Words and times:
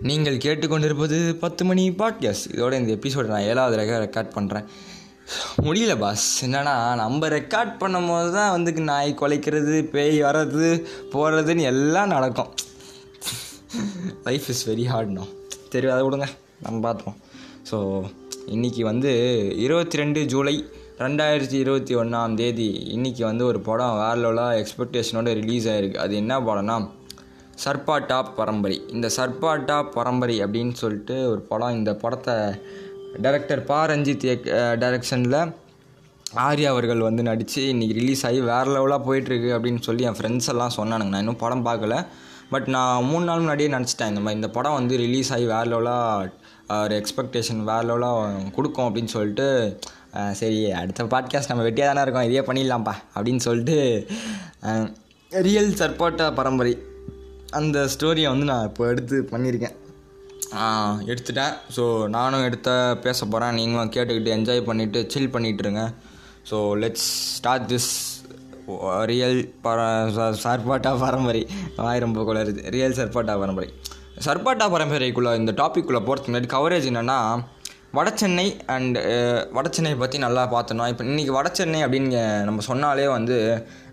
நீங்கள் 0.00 0.36
கேட்டுக்கொண்டிருப்பது 0.36 1.34
பத்து 1.34 1.64
மணி 1.64 1.90
பாட்காஸ்ட் 1.90 2.50
இதோட 2.54 2.72
இந்த 2.72 2.92
எபிசோடு 2.94 3.24
நான் 3.24 3.42
ஏழாவது 3.42 3.76
ரெக்க 3.76 3.94
ரெக்கார்ட் 4.04 4.34
பண்ணுறேன் 4.34 4.66
முடியல 5.62 5.98
பாஸ் 5.98 6.44
என்னென்னா 6.44 6.94
நம்ம 6.94 7.28
ரெக்கார்ட் 7.28 7.72
பண்ணும்போது 7.80 8.32
தான் 8.32 8.50
வந்து 8.50 8.72
நாய் 8.72 9.14
குலைக்கிறது 9.20 9.82
பேய் 9.84 10.22
வர்றது 10.22 10.86
போகிறதுன்னு 11.12 11.60
எல்லாம் 11.60 12.08
நடக்கும். 12.08 12.50
லைஃப் 14.24 14.48
இஸ் 14.48 14.68
வெரி 14.68 14.86
ஹார்ட்னோ 14.92 15.24
சரி 15.72 15.86
அதை 15.86 16.08
விடுங்க. 16.08 16.28
நம்ம 16.60 16.92
பார்த்துப்போம். 16.92 17.18
ஸோ 17.70 18.04
இன்றைக்கி 18.46 18.80
வந்து 18.80 19.10
இருபத்தி 19.56 19.96
ரெண்டு 19.96 20.26
ஜூலை 20.26 20.64
ரெண்டாயிரத்தி 20.98 21.54
இருபத்தி 21.54 21.96
ஒன்றாம் 21.96 22.34
தேதி. 22.34 22.92
இன்றைக்கி 22.96 23.22
வந்து 23.22 23.44
ஒரு 23.44 23.60
படம் 23.60 23.96
வேற 23.96 24.14
லெவலாக 24.14 24.64
எக்ஸ்பெக்டேஷனோட 24.64 25.34
ரிலீஸ் 25.34 25.68
ஆகிருக்கு 25.68 25.94
அது 25.94 26.16
என்ன 26.16 26.40
படம்னா 26.40 26.96
சர்பாட்டா 27.64 28.18
பரம்பரை. 28.36 28.76
இந்த 28.94 29.08
சர்பாட்டா 29.16 29.76
பரம்பரை 29.96 30.36
அப்படின்னு 30.44 30.74
சொல்லிட்டு 30.82 31.16
ஒரு 31.30 31.40
படம். 31.50 31.76
இந்த 31.78 31.92
படத்தை 32.02 32.34
டைரக்டர் 33.24 33.64
பா. 33.70 33.78
ரஞ்சித் 33.92 34.26
டைரக்ஷனில் 34.82 35.40
ஆர்யா 36.46 36.68
அவர்கள் 36.72 37.06
வந்து 37.06 37.22
நடித்து 37.28 37.60
இன்றைக்கி 37.72 37.94
ரிலீஸ் 38.00 38.24
ஆகி 38.28 38.40
வேறு 38.48 38.70
லெவலாக 38.74 39.00
போயிட்டுருக்கு 39.06 39.50
அப்படின்னு 39.56 39.82
சொல்லி 39.86 40.02
என் 40.08 40.18
ஃப்ரெண்ட்ஸ் 40.18 40.48
எல்லாம் 40.52 40.74
சொன்னானுங்க. 40.76 41.12
நான் 41.12 41.22
இன்னும் 41.24 41.42
படம் 41.44 41.64
பார்க்கல. 41.68 41.96
பட் 42.50 42.68
நான் 42.74 43.06
மூணு 43.10 43.24
நாள் 43.28 43.42
முன்னாடியே 43.42 43.68
நினச்சிட்டேன். 43.74 44.10
இந்த 44.12 44.20
மாதிரி 44.24 44.40
இந்த 44.40 44.50
படம் 44.56 44.76
வந்து 44.80 44.96
ரிலீஸ் 45.04 45.30
ஆகி 45.36 45.46
வேறு 45.54 45.70
லெவலாக 45.72 46.30
ஒரு 46.84 46.94
எக்ஸ்பெக்டேஷன் 47.00 47.62
வேறு 47.70 47.86
லெவலாக 47.90 48.52
கொடுக்கும் 48.56 48.86
அப்படின்னு 48.88 49.14
சொல்லிட்டு 49.14 49.46
சரி 50.40 50.58
அடுத்த 50.82 51.04
பாட்காஸ்ட் 51.14 51.50
நம்ம 51.52 51.64
வெட்டியாக 51.68 51.88
தானே 51.90 52.04
இருக்கோம். 52.06 52.28
இதே 52.30 52.44
பண்ணிடலாம்ப்பா 52.48 52.94
அப்படின்னு 53.16 53.42
சொல்லிட்டு 53.48 53.78
ரியல் 55.48 55.72
சர்பாட்டா 55.82 56.28
பரம்பரை. 56.40 56.74
அந்த 57.50 57.78
ஸ்டோரியை 57.94 58.28
வந்து 58.28 58.46
நான் 58.50 58.66
இப்போ 58.68 58.86
எடுத்து 58.92 59.28
பண்ணியிருக்கேன். 59.30 59.76
எடுத்துட்டேன். 61.12 61.54
ஸோ 61.76 61.84
நானும் 62.08 62.44
எடுத்த 62.48 62.70
பேச 63.02 63.26
போகிறேன் 63.26 63.56
நீங்களும் 63.58 63.92
கேட்டுக்கிட்டு 63.96 64.34
என்ஜாய் 64.36 64.68
பண்ணிவிட்டு 64.68 65.00
chill 65.12 65.34
பண்ணிகிட்ருங்க 65.34 65.82
so 66.50 66.58
let's 66.82 67.08
start 67.36 67.68
this 67.72 67.90
real 69.10 69.38
பர 69.64 69.78
சர்பாட்டா 70.44 70.92
பரம்பரை. 71.04 71.42
ஆயிரம் 71.76 72.14
ரொம்ப 72.14 72.44
ரியல் 72.76 72.98
சர்பாட்டா 73.00 73.36
பரம்பரை. 73.42 73.68
சர்பாட்டா 74.26 74.66
பரம்பரைக்குள்ளே 74.74 75.32
இந்த 75.36 75.52
டாப்பிக்குள்ளே 75.62 76.00
போகிறதுக்கு 76.06 76.32
முன்னாடி 76.32 76.50
கவரேஜ் 76.56 76.88
என்னென்னா 76.90 77.18
வடசென்னை 77.92 78.44
அண்டு 78.68 79.00
வடசென்னை 79.52 79.92
பற்றி 79.96 80.18
நல்லா 80.18 80.42
பார்த்தோம் 80.46 80.90
இப்போ 80.90 81.04
இன்றைக்கி 81.04 81.32
வடசென்னை 81.34 81.80
அப்படின்னு 81.84 82.18
நம்ம 82.44 82.64
சொன்னாலே 82.66 83.06
வந்து 83.10 83.36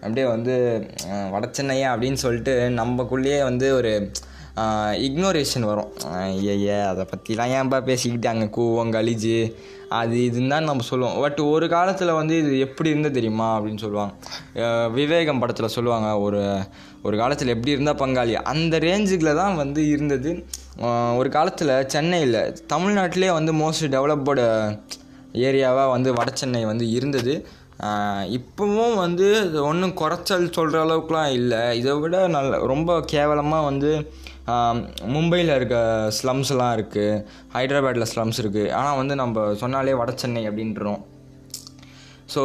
அப்படியே 0.01 0.25
வந்து 0.29 0.55
அஹ், 1.09 1.29
வடசென்னையா 1.31 1.89
அப்படின்னு 1.93 2.19
சொல்லிட்டு 2.23 2.53
நம்மக்குள்ளேயே 2.77 3.39
வந்து 3.43 3.67
ஒரு 3.75 3.91
இக்னோரேஷன் 5.07 5.65
வரும். 5.69 5.89
ஐயையே 6.17 6.75
அதை 6.89 7.03
பற்றிலாம் 7.11 7.53
ஏன்பா 7.59 7.77
பேசிக்கிட்டு 7.89 8.27
அங்கே 8.31 8.47
கூவம் 8.57 8.93
கலிஜு 8.95 9.39
அது 9.97 10.15
இதுன்னு 10.27 10.53
தான் 10.53 10.69
நம்ம 10.69 10.85
சொல்லுவோம். 10.89 11.17
பட் 11.23 11.39
ஒரு 11.53 11.65
காலத்தில் 11.73 12.17
வந்து 12.19 12.35
இது 12.43 12.53
எப்படி 12.67 12.91
இருந்தது 12.93 13.17
தெரியுமா 13.17 13.47
அப்படின்னு 13.55 13.83
சொல்லுவாங்க. 13.85 14.13
விவேகம் 14.99 15.41
படத்தில் 15.41 15.73
சொல்லுவாங்க 15.77 16.09
ஒரு 16.25 16.41
ஒரு 17.07 17.15
காலத்தில் 17.21 17.53
எப்படி 17.55 17.75
இருந்தால் 17.75 17.99
பங்காளி. 18.03 18.33
அந்த 18.53 18.75
ரேஞ்சுக்கில் 18.87 19.39
தான் 19.41 19.59
வந்து 19.63 19.81
இருந்தது. 19.95 20.31
ஒரு 21.19 21.29
காலத்தில் 21.35 21.75
சென்னையில் 21.95 22.39
தமிழ்நாட்டிலே 22.73 23.29
வந்து 23.39 23.53
மோஸ்ட் 23.63 23.91
டெவலப்டு 23.95 24.45
ஏரியாவாக 25.47 25.93
வந்து 25.95 26.09
வட 26.19 26.29
சென்னை 26.41 26.63
வந்து 26.71 26.87
இருந்தது. 26.97 27.35
இப்போவும் 28.37 28.95
வந்து 29.05 29.27
ஒன்றும் 29.69 29.97
குறைச்சல் 30.01 30.53
சொல்கிற 30.57 30.77
அளவுக்குலாம் 30.85 31.31
இல்லை. 31.39 31.61
இதை 31.79 31.93
விட 32.03 32.27
நல்ல 32.35 32.59
ரொம்ப 32.73 32.91
கேவலமாக 33.13 33.67
வந்து 33.69 33.91
மும்பையில் 35.15 35.51
இருக்க 35.55 35.77
ஸ்லம்ஸ்லாம் 36.17 36.73
இருக்குது 36.77 37.21
ஹைதராபாத்தில் 37.55 38.09
ஸ்லம்ஸ் 38.11 38.39
இருக்குது 38.43 38.71
ஆனால் 38.79 38.97
வந்து 39.01 39.15
நம்ம 39.21 39.45
சொன்னாலே 39.61 39.93
வட 40.01 40.11
சென்னை 40.23 40.43
அப்படின்றோம். 40.49 41.01
ஸோ 42.33 42.41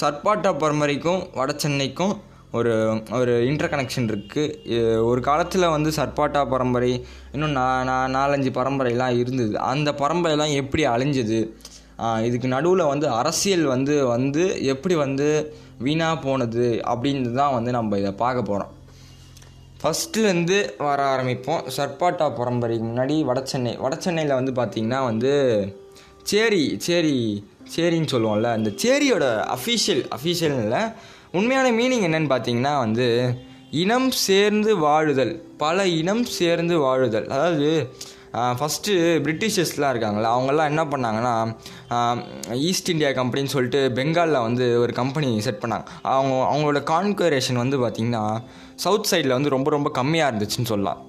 சர்பாட்டா 0.00 0.50
பரம்பரைக்கும் 0.62 1.20
வடசென்னைக்கும் 1.40 2.14
ஒரு 2.58 2.72
ஒரு 3.18 3.32
இன்டர் 3.48 3.72
கனெக்ஷன் 3.72 4.08
இருக்குது 4.12 4.78
ஒரு 5.10 5.20
காலத்தில் 5.28 5.72
வந்து 5.74 5.90
சர்பாட்டா 5.98 6.40
பரம்பரை 6.52 6.92
இன்னும் 7.34 7.56
நான் 7.58 8.14
நாலஞ்சு 8.16 8.50
பரம்பரைலாம் 8.58 9.18
இருந்தது. 9.22 9.54
அந்த 9.72 9.90
பரம்பரைலாம் 10.02 10.54
எப்படி 10.62 10.84
அழிஞ்சது? 10.94 11.40
இதுக்கு 12.26 12.48
நடுவில் 12.56 12.90
வந்து 12.92 13.06
அரசியல் 13.20 13.64
வந்து 13.74 13.94
வந்து 14.14 14.44
எப்படி 14.74 14.94
வந்து 15.04 15.28
வீணாக 15.86 16.16
போனது 16.26 16.66
அப்படின்னு 16.92 17.32
தான் 17.40 17.56
வந்து 17.58 17.70
நம்ம 17.78 17.98
இதை 17.98 18.12
பார்க்க 18.24 18.50
போகிறோம் 18.50 18.72
ஃபஸ்ட்டுலேருந்து 19.82 20.56
வர 20.86 21.00
ஆரம்பிப்போம். 21.12 21.62
சர்பாட்டா 21.76 22.26
பரம்பரைக்கு 22.38 22.86
முன்னாடி 22.88 23.14
வடசென்னை. 23.28 23.72
வடசென்னையில் 23.84 24.38
வந்து 24.38 24.52
பார்த்திங்கன்னா 24.58 25.00
வந்து 25.10 25.32
சேரி 26.32 26.64
சேரி 26.86 27.16
சேரின்னு 27.76 28.12
சொல்லுவோம்ல. 28.14 28.50
அந்த 28.58 28.70
சேரியோட 28.84 29.24
அஃபீஷியல் 29.56 30.02
அஃபீஷியல்னு 30.16 30.64
இல்லை. 30.66 30.82
உண்மையான 31.38 31.70
மீனிங் 31.80 32.06
என்னன்னு 32.08 32.32
பார்த்தீங்கன்னா 32.34 32.74
வந்து 32.84 33.08
இனம் 33.82 34.10
சேர்ந்து 34.28 34.70
வாழுதல். 34.86 35.34
பல 35.64 35.86
இனம் 36.00 36.24
சேர்ந்து 36.38 36.76
வாழுதல். 36.86 37.28
அதாவது 37.34 37.68
ஃபஸ்ட்டு 38.58 38.92
பிரிட்டிஷர்ஸ்லாம் 39.26 39.92
இருக்காங்களா 39.92 40.28
அவங்கெல்லாம் 40.34 40.70
என்ன 40.72 40.82
பண்ணாங்கன்னா 40.90 41.34
ஈஸ்ட் 42.68 42.90
இந்தியா 42.92 43.10
கம்பெனின்னு 43.20 43.54
சொல்லிட்டு 43.54 43.80
பெங்காலில் 43.96 44.44
வந்து 44.46 44.66
ஒரு 44.82 44.92
கம்பெனி 45.00 45.30
செட் 45.46 45.62
பண்ணாங்க. 45.62 45.86
அவங்க 46.12 46.34
அவங்களோட 46.50 46.80
கான்குரேஷன் 46.92 47.62
வந்து 47.62 47.78
பார்த்திங்கன்னா 47.84 48.24
சவுத் 48.84 49.08
சைடில் 49.10 49.36
வந்து 49.36 49.54
ரொம்ப 49.56 49.68
ரொம்ப 49.70 49.88
கம்மியாக 49.94 50.30
இருந்துச்சுன்னு 50.30 50.70
சொல்லலாம். 50.72 51.00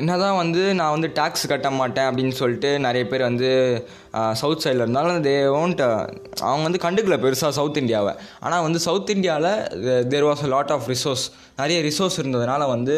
என்ன 0.00 0.10
என்னதான் 0.10 0.36
வந்து 0.36 0.74
நான் 0.74 0.90
வந்து 0.90 1.08
டேக்ஸ் 1.14 1.48
கட்ட 1.48 1.70
மாட்டேன் 1.72 2.06
அப்படின்னு 2.06 2.34
சொல்லிட்டு 2.34 2.78
நிறைய 2.78 3.06
பேர் 3.06 3.22
வந்து 3.22 3.48
சவுத் 4.34 4.62
சைடில் 4.64 4.82
இருந்தாலும் 4.82 5.24
தே 5.24 5.34
ஓன்ட் 5.56 5.82
அவங்க 6.42 6.62
வந்து 6.62 6.80
கண்டுக்கல 6.82 7.16
பெருசாக 7.18 7.48
சவுத் 7.50 7.76
இந்தியாவை. 7.76 8.12
ஆனால் 8.40 8.62
வந்து 8.62 8.78
சவுத் 8.78 9.10
இந்தியாவில் 9.10 9.50
there 10.08 10.24
was 10.24 10.44
a 10.44 10.48
lot 10.48 10.70
of 10.70 10.88
resource 10.88 11.24
நிறைய 11.56 11.78
ரிசோர்ஸ் 11.82 12.18
இருந்ததுனால 12.18 12.68
வந்து 12.68 12.96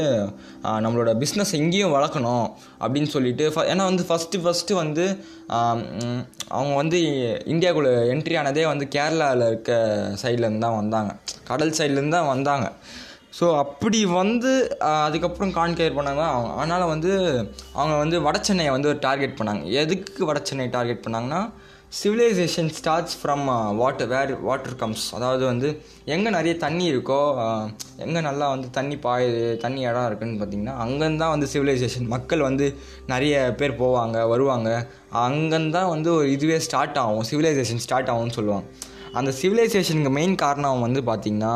நம்மளோட 0.79 1.13
பிஸ்னஸ் 1.19 1.53
எங்கேயும் 1.53 1.95
வளர்க்கணும் 1.95 2.47
அப்படின்னு 2.81 3.09
சொல்லிட்டு 3.09 3.51
ஃப- 3.51 3.67
ஏன்னா 3.69 3.85
வந்து 3.85 4.07
ஃபஸ்ட்டு 4.09 4.43
ஃபஸ்ட்டு 4.45 4.75
வந்து 4.75 5.07
அவங்க 6.51 6.75
வந்து 6.75 6.99
இந்தியாவுக்குள்ளே 7.47 7.93
என்ட்ரி 8.13 8.39
ஆனதே 8.39 8.67
வந்து 8.67 8.89
கேரளாவில் 8.91 9.47
இருக்க 9.47 9.73
சைட்லேருந்து 10.23 10.59
தான் 10.59 10.77
வந்தாங்க. 10.77 11.13
கடல் 11.45 11.71
சைட்லேருந்து 11.71 12.09
தான் 12.11 12.27
வந்தாங்க. 12.27 12.67
ஸோ 13.39 13.45
அப்படி 13.57 14.01
வந்து 14.07 14.79
அதுக்கப்புறம் 14.79 15.55
கான்கேர் 15.59 15.97
பண்ணாங்க. 15.99 16.25
அவங்க 16.33 16.51
அதனால் 16.57 16.91
வந்து 16.95 17.13
அவங்க 17.73 17.97
வந்து 17.97 18.17
வடசென்னையை 18.21 18.71
வந்து 18.71 18.89
ஒரு 18.89 18.99
டார்கெட் 19.01 19.39
பண்ணாங்க. 19.39 19.63
எதுக்கு 19.83 20.33
வடச்சென்னை 20.33 20.67
டார்கெட் 20.71 21.07
பண்ணாங்கன்னா 21.07 21.43
civilisation 22.03 22.71
starts 22.77 23.17
from 23.23 23.47
water 23.77 24.09
where 24.09 24.31
water 24.41 24.77
comes. 24.77 25.15
அதாவது 25.15 25.45
வந்து 25.45 25.69
எங்கே 26.05 26.31
நிறைய 26.31 26.57
தண்ணி 26.57 26.85
இருக்கோ 26.93 27.19
எங்கே 27.97 28.21
நல்லா 28.21 28.47
வந்து 28.49 28.69
தண்ணி 28.71 28.97
பாயுது 28.97 29.57
தண்ணி 29.57 29.81
இடம் 29.81 30.07
இருக்குன்னு 30.07 30.39
பார்த்தீங்கன்னா 30.43 30.77
அங்கேருந்தான் 30.85 31.35
வந்து 31.35 31.49
சிவிலைசேஷன் 31.53 32.09
மக்கள் 32.15 32.41
வந்து 32.41 32.69
நிறைய 33.07 33.55
பேர் 33.59 33.79
போவாங்க 33.83 34.29
வருவாங்க. 34.29 34.71
அங்கேருந்தான் 35.27 35.89
வந்து 35.89 36.11
ஒரு 36.15 36.33
இதுவே 36.33 36.59
ஸ்டார்ட் 36.59 36.99
ஆகும். 36.99 37.25
சிவிலைசேஷன் 37.31 37.85
ஸ்டார்ட் 37.87 38.09
ஆகும்னு 38.09 38.37
சொல்லுவாங்க. 38.39 38.67
அந்த 39.13 39.33
சிவிலைசேஷனுக்கு 39.43 40.11
மெயின் 40.11 40.35
காரணம் 40.35 40.85
வந்து 40.87 41.03
பார்த்திங்கன்னா 41.11 41.55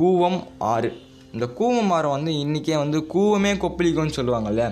கூவம் 0.00 0.38
ஆறு. 0.58 0.90
இந்த 1.32 1.46
கூவம் 1.58 1.90
ஆறு 1.96 2.08
வந்து 2.08 2.32
இன்றைக்கே 2.32 2.76
வந்து 2.76 2.98
கூவமே 3.14 3.52
கொப்பளிக்கும்னு 3.64 4.18
சொல்லுவாங்கல்ல 4.18 4.66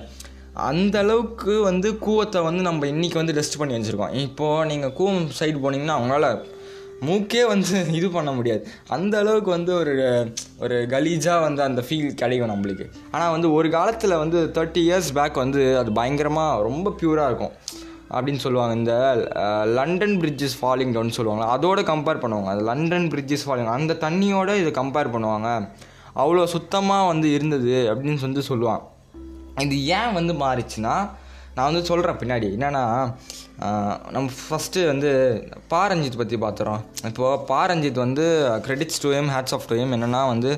அந்த 0.69 0.99
அளவுக்கு 0.99 1.55
வந்து 1.63 1.89
கூவத்தை 1.93 2.43
வந்து 2.43 2.63
நம்ம 2.63 2.87
இன்றைக்கி 2.87 3.15
வந்து 3.15 3.35
டெஸ்ட் 3.35 3.59
பண்ணி 3.59 3.75
வச்சுருக்கோம். 3.77 4.15
இப்போது 4.27 4.67
நீங்கள் 4.67 4.95
கூவம் 4.99 5.27
சைடு 5.41 5.59
போனீங்கன்னா 5.65 5.97
அவங்களால 5.99 6.29
மூக்கே 7.07 7.43
வந்து 7.47 7.71
இது 7.99 8.09
பண்ண 8.11 8.31
முடியாது. 8.33 8.63
அந்த 8.89 9.15
அளவுக்கு 9.19 9.51
வந்து 9.51 9.73
ஒரு 9.75 9.95
ஒரு 10.59 10.77
கலீஜாக 10.91 11.41
வந்து 11.41 11.63
அந்த 11.63 11.81
ஃபீல் 11.89 12.15
கிடைக்கும் 12.15 12.53
நம்மளுக்கு. 12.53 12.87
ஆனால் 13.11 13.31
வந்து 13.31 13.53
ஒரு 13.53 13.71
காலத்தில் 13.71 14.21
வந்து 14.23 14.39
தேர்ட்டி 14.55 14.83
இயர்ஸ் 14.87 15.11
பேக் 15.15 15.35
வந்து 15.35 15.79
அது 15.79 15.93
பயங்கரமாக 15.93 16.63
ரொம்ப 16.63 16.95
ப்யூராக 17.01 17.27
இருக்கும். 17.27 17.55
அப்படின்னு 18.11 18.43
சொல்லுவாங்க. 18.45 18.75
இந்த 18.75 18.95
லண்டன் 19.79 20.17
பிரிட்ஜஸ் 20.21 20.57
ஃபாலிங் 20.61 20.93
டவுன் 20.93 21.17
சொல்லுவாங்க. 21.19 21.45
அதோட 21.57 21.79
கம்பேர் 21.93 22.23
பண்ணுவாங்க. 22.25 22.51
அது 22.55 22.63
லண்டன் 22.63 23.09
பிரிட்ஜஸ் 23.15 23.47
ஃபாலிங் 23.47 23.73
அந்த 23.77 23.97
தண்ணியோட 24.01 24.51
இதை 24.63 24.73
கம்பேர் 24.83 25.13
பண்ணுவாங்க. 25.17 25.51
அவ்வளோ 26.17 26.45
சுத்தமாக 26.45 27.07
வந்து 27.07 27.33
இருந்தது 27.33 27.77
அப்படின்னு 27.95 28.21
வந்து 28.21 28.43
சொல்லுவாங்க. 28.43 28.85
இது 29.61 29.87
ஏன் 29.87 30.13
வந்து 30.13 30.33
மாறிச்சுன்னா 30.33 30.97
நான் 31.57 31.69
வந்து 31.73 31.85
சொல்கிறேன் 31.85 32.19
பின்னாடி. 32.23 32.47
என்னென்னா 32.57 32.83
நம்ம 34.15 34.31
ஃபஸ்ட்டு 34.47 34.87
வந்து 34.87 35.11
பாரஞ்சித் 35.71 36.19
பற்றி 36.23 36.37
பார்த்துறோம் 36.37 36.83
இப்போது 37.05 37.45
பாரஞ்சித் 37.53 38.03
வந்து 38.05 38.27
credits 38.67 39.03
to 39.03 39.11
em 39.11 39.29
hats 39.29 39.55
off 39.57 39.69
to 39.69 39.77
em 39.77 39.93
என்னென்னா 39.93 40.27
வந்து 40.27 40.51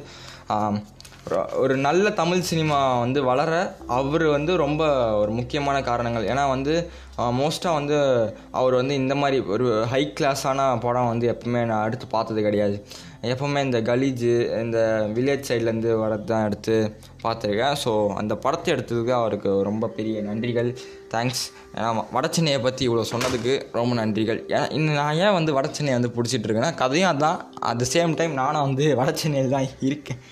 ஒரு- 1.37 1.77
நல்ல 1.77 2.11
தமிழ் 2.11 2.41
சினிமா 2.41 2.99
வந்து 2.99 3.23
வளர 3.23 3.77
அவர் 3.87 4.23
வந்து 4.23 4.57
ரொம்ப 4.57 5.13
ஒரு 5.15 5.31
முக்கியமான 5.31 5.81
காரணங்கள். 5.81 6.29
ஏன்னா 6.29 6.49
வந்து 6.49 6.91
மோஸ்ட்டாக 7.19 7.73
வந்து 7.73 8.37
அவர் 8.51 8.75
வந்து 8.75 8.95
இந்த 8.95 9.15
மாதிரி 9.15 9.41
ஒரு 9.41 9.87
ஹை 9.91 10.13
கிளாஸான 10.21 10.81
படம் 10.81 11.09
வந்து 11.09 11.39
எப்பவுமே 11.39 11.65
நான் 11.65 11.83
அடுத்து 11.83 12.07
பார்த்தது 12.07 12.43
கிடையாது. 12.43 12.85
எப்போவுமே 13.31 13.61
இந்த 13.67 13.79
கலீஜு 13.89 14.33
இந்த 14.65 14.79
வில்லேஜ் 15.15 15.47
சைட்லேருந்து 15.49 15.93
வரது 16.03 16.27
தான் 16.31 16.45
எடுத்து 16.49 16.75
பார்த்துருக்கேன். 17.23 17.77
ஸோ 17.85 17.93
அந்த 18.21 18.35
படத்தை 18.45 18.69
எடுத்ததுக்கு 18.75 19.13
அவருக்கு 19.21 19.53
ரொம்ப 19.69 19.89
பெரிய 19.97 20.21
நன்றிகள். 20.29 20.71
தேங்க்ஸ் 21.15 21.43
ஏன்னா 21.77 21.89
வடச்சென்னையை 22.17 22.61
பற்றி 22.67 22.83
இவ்வளோ 22.89 23.07
சொன்னதுக்கு 23.13 23.55
ரொம்ப 23.79 23.95
நன்றிகள். 24.01 24.41
ஏன்னா 24.55 24.67
இன்னும் 24.77 24.99
நான் 25.03 25.19
ஏன் 25.25 25.37
வந்து 25.39 25.57
வடச்சென்னையை 25.59 25.97
வந்து 25.99 26.13
பிடிச்சிட்டு 26.17 26.49
இருக்கேன்னா 26.49 26.73
கதையும் 26.83 27.11
அதான். 27.13 27.41
அட் 27.71 27.83
த 27.83 27.89
சேம் 27.95 28.15
டைம் 28.21 28.39
நானும் 28.43 28.67
வந்து 28.69 28.87
வடச்சென்னையில் 29.01 29.55
தான் 29.57 29.69
இருக்கேன். 29.89 30.23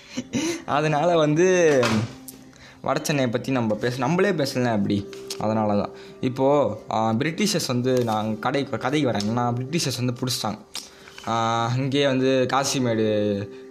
அதனால் 0.77 1.21
வந்து 1.25 1.47
வடச்சென்னையை 2.87 3.29
பற்றி 3.35 3.51
நம்ம 3.59 3.75
பேச 3.83 3.97
நம்மளே 4.03 4.33
பேசலாம் 4.41 4.75
அப்படி 4.79 4.97
அதனால 5.45 5.71
தான் 5.79 5.93
இப்போது 6.27 7.15
பிரிட்டிஷர்ஸ் 7.21 7.71
வந்து 7.73 7.93
நான் 8.09 8.27
கடை 8.45 8.61
கதைக்கு 8.85 9.09
வரேன். 9.09 9.33
நான் 9.39 9.57
பிரிட்டிஷர்ஸ் 9.57 10.01
வந்து 10.01 10.15
பிடிச்சிட்டாங்க. 10.21 10.59
அங்கேயே 11.73 12.05
வந்து 12.13 12.29
காசிமேடு 12.53 13.05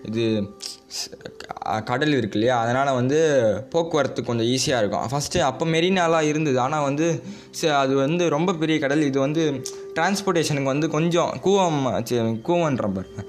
இது 0.08 0.24
கடல் 1.90 2.14
இருக்கு 2.16 2.36
இல்லையா 2.38 2.56
அதனால் 2.62 2.98
வந்து 2.98 3.18
போக்குவரத்து 3.72 4.20
கொஞ்சம் 4.28 4.48
ஈஸியாக 4.54 4.80
இருக்கும். 4.82 5.06
ஃபஸ்ட்டு 5.12 5.42
அப்போ 5.48 5.64
மெரினாலாம் 5.74 6.28
இருந்தது. 6.30 6.58
ஆனால் 6.64 6.86
வந்து 6.88 7.06
அது 7.82 7.94
வந்து 8.04 8.24
ரொம்ப 8.36 8.54
பெரிய 8.62 8.76
கடல். 8.84 9.02
இது 9.10 9.18
வந்து 9.26 9.42
டிரான்ஸ்போர்ட்டேஷனுக்கு 9.96 10.72
வந்து 10.74 10.88
கொஞ்சம் 10.96 11.32
கூவம் 11.46 11.80
கூவன்ற 12.48 12.88
பாருங்க 12.96 13.24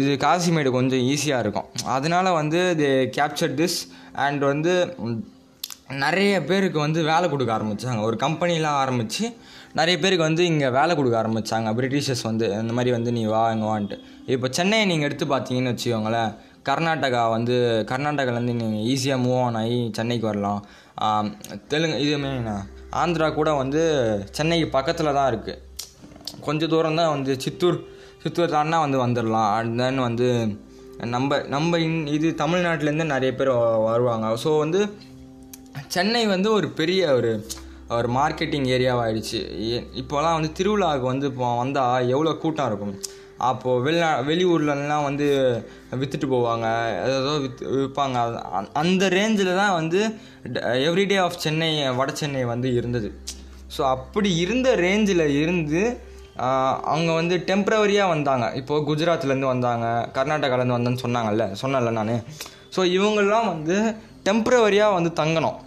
இது 0.00 0.12
காசிமேடு 0.26 0.70
கொஞ்சம் 0.78 1.04
ஈஸியாக 1.12 1.44
இருக்கும். 1.46 1.68
அதனால் 1.96 2.36
வந்து 2.40 2.62
இது 2.76 2.88
கேப்சர் 3.18 3.58
திஸ் 3.62 3.78
அண்ட் 4.26 4.44
வந்து 4.52 4.74
நிறைய 6.04 6.32
பேருக்கு 6.48 6.78
வந்து 6.84 7.00
வேலை 7.10 7.26
கொடுக்க 7.32 7.50
ஆரம்பித்தாங்க 7.56 8.02
ஒரு 8.08 8.16
கம்பெனிலாம் 8.24 8.78
ஆரம்பித்து 8.82 9.24
நிறைய 9.78 9.96
பேருக்கு 10.02 10.24
வந்து 10.28 10.42
இங்கே 10.50 10.68
வேலை 10.76 10.92
கொடுக்க 10.98 11.16
ஆரம்பித்தாங்க 11.22 11.70
பிரிட்டிஷர்ஸ் 11.78 12.24
வந்து 12.28 12.46
இந்த 12.62 12.72
மாதிரி 12.76 12.90
வந்து 12.96 13.10
நீ 13.16 13.22
வா 13.32 13.42
இங்கே 13.54 13.66
வான்ட்டு. 13.70 13.96
இப்போ 14.34 14.48
சென்னையை 14.58 14.84
நீங்கள் 14.90 15.08
எடுத்து 15.08 15.26
பார்த்தீங்கன்னு 15.32 15.72
வச்சுக்கோங்களேன் 15.72 16.30
கர்நாடகா 16.68 17.22
வந்து 17.36 17.54
கர்நாடகாலேருந்து 17.90 18.54
நீங்கள் 18.62 18.84
ஈஸியாக 18.92 19.24
மூவ் 19.24 19.40
ஆன் 19.44 19.58
ஆகி 19.62 19.78
சென்னைக்கு 19.98 20.26
வரலாம். 20.30 20.62
தெலுங்கு 21.72 21.98
இதுமே 22.06 22.32
ஆந்திரா 23.02 23.28
கூட 23.40 23.50
வந்து 23.62 23.82
சென்னைக்கு 24.38 24.66
பக்கத்தில் 24.76 25.16
தான் 25.18 25.30
இருக்குது 25.32 25.60
கொஞ்சம் 26.46 26.72
தூரம் 26.74 26.98
தான் 27.00 27.12
வந்து 27.16 27.32
சித்தூர் 27.44 27.78
சித்தூர் 28.24 28.54
தாண்டினா 28.56 28.80
வந்து 28.86 28.98
வந்துடலாம் 29.04 29.50
அண்ட் 29.58 29.78
தென் 29.80 30.00
வந்து 30.08 30.28
நம்ம 31.12 31.38
நம்ம 31.54 31.78
இன் 31.84 32.00
இது 32.16 32.28
தமிழ்நாட்டிலேருந்து 32.40 33.06
நிறைய 33.12 33.30
பேர் 33.38 33.50
வருவாங்க. 33.90 34.26
ஸோ 34.42 34.50
வந்து 34.64 34.80
சென்னை 35.86 36.26
வந்து 36.26 36.52
ஒரு 36.52 36.68
பெரிய 36.68 37.12
ஒரு 37.12 37.46
ஒரு 37.88 38.08
மார்க்கெட்டிங் 38.08 38.66
ஏரியாவாகிடுச்சு 38.66 39.38
இப்போலாம் 39.96 40.40
வந்து 40.40 40.52
திருவிழாவுக்கு 40.58 41.00
வந்து 41.00 41.26
இப்போ 41.26 41.56
வந்தால் 41.56 42.08
எவ்வளோ 42.08 42.32
கூட்டம் 42.32 42.66
இருக்கும்? 42.66 43.00
அப்போது 43.38 43.90
வெளிநா 43.90 44.10
வெளியூர்லலாம் 44.26 45.02
வந்து 45.02 45.26
விற்றுட்டு 46.00 46.26
போவாங்க. 46.26 46.66
ஏதோ 47.02 47.38
வித் 47.40 47.62
விற்பாங்க 47.62 48.42
அந்த- 48.72 49.08
ரேஞ்சில் 49.08 49.56
தான் 49.56 49.72
வந்து 49.72 50.14
எவ்ரிடே 50.62 51.20
ஆஃப் 51.20 51.38
சென்னை 51.38 51.90
வட 51.90 52.12
சென்னை 52.12 52.44
வந்து 52.44 52.74
இருந்தது. 52.74 53.12
ஸோ 53.78 53.82
அப்படி 53.82 54.36
இருந்த 54.36 54.76
ரேஞ்சில் 54.76 55.40
இருந்து 55.40 56.00
அவங்க 56.82 57.12
வந்து 57.12 57.36
டெம்ப்ரவரியாக 57.36 58.08
வந்தாங்க. 58.08 58.52
இப்போது 58.54 58.94
குஜராத்லேருந்து 58.94 59.46
வந்தாங்க. 59.46 60.08
கர்நாடகாலேருந்து 60.14 60.78
வந்தேன்னு 60.78 61.04
சொன்னாங்கல்ல? 61.06 61.56
சொன்னேன்ல 61.62 61.90
நான். 61.90 62.22
ஸோ 62.76 62.80
இவங்கெல்லாம் 62.80 63.46
வந்து 63.46 63.94
டெம்ப்ரவரியாக 64.26 64.96
வந்து 64.98 65.10
தங்கணும். 65.20 65.58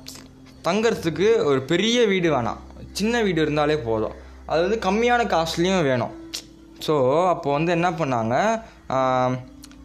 தங்கிறதுக்கு 0.67 1.27
ஒரு 1.49 1.59
பெரிய 1.71 1.99
வீடு 2.11 2.27
வேணாம். 2.35 2.59
சின்ன 2.99 3.21
வீடு 3.25 3.39
இருந்தாலே 3.45 3.77
போதும். 3.87 4.15
அது 4.51 4.61
வந்து 4.65 4.79
கம்மியான 4.87 5.21
காஸ்ட்லேயும் 5.33 5.87
வேணும். 5.89 6.13
ஸோ 6.85 6.95
அப்போ 7.33 7.49
வந்து 7.57 7.71
என்ன 7.77 7.89
பண்ணாங்க? 8.01 8.35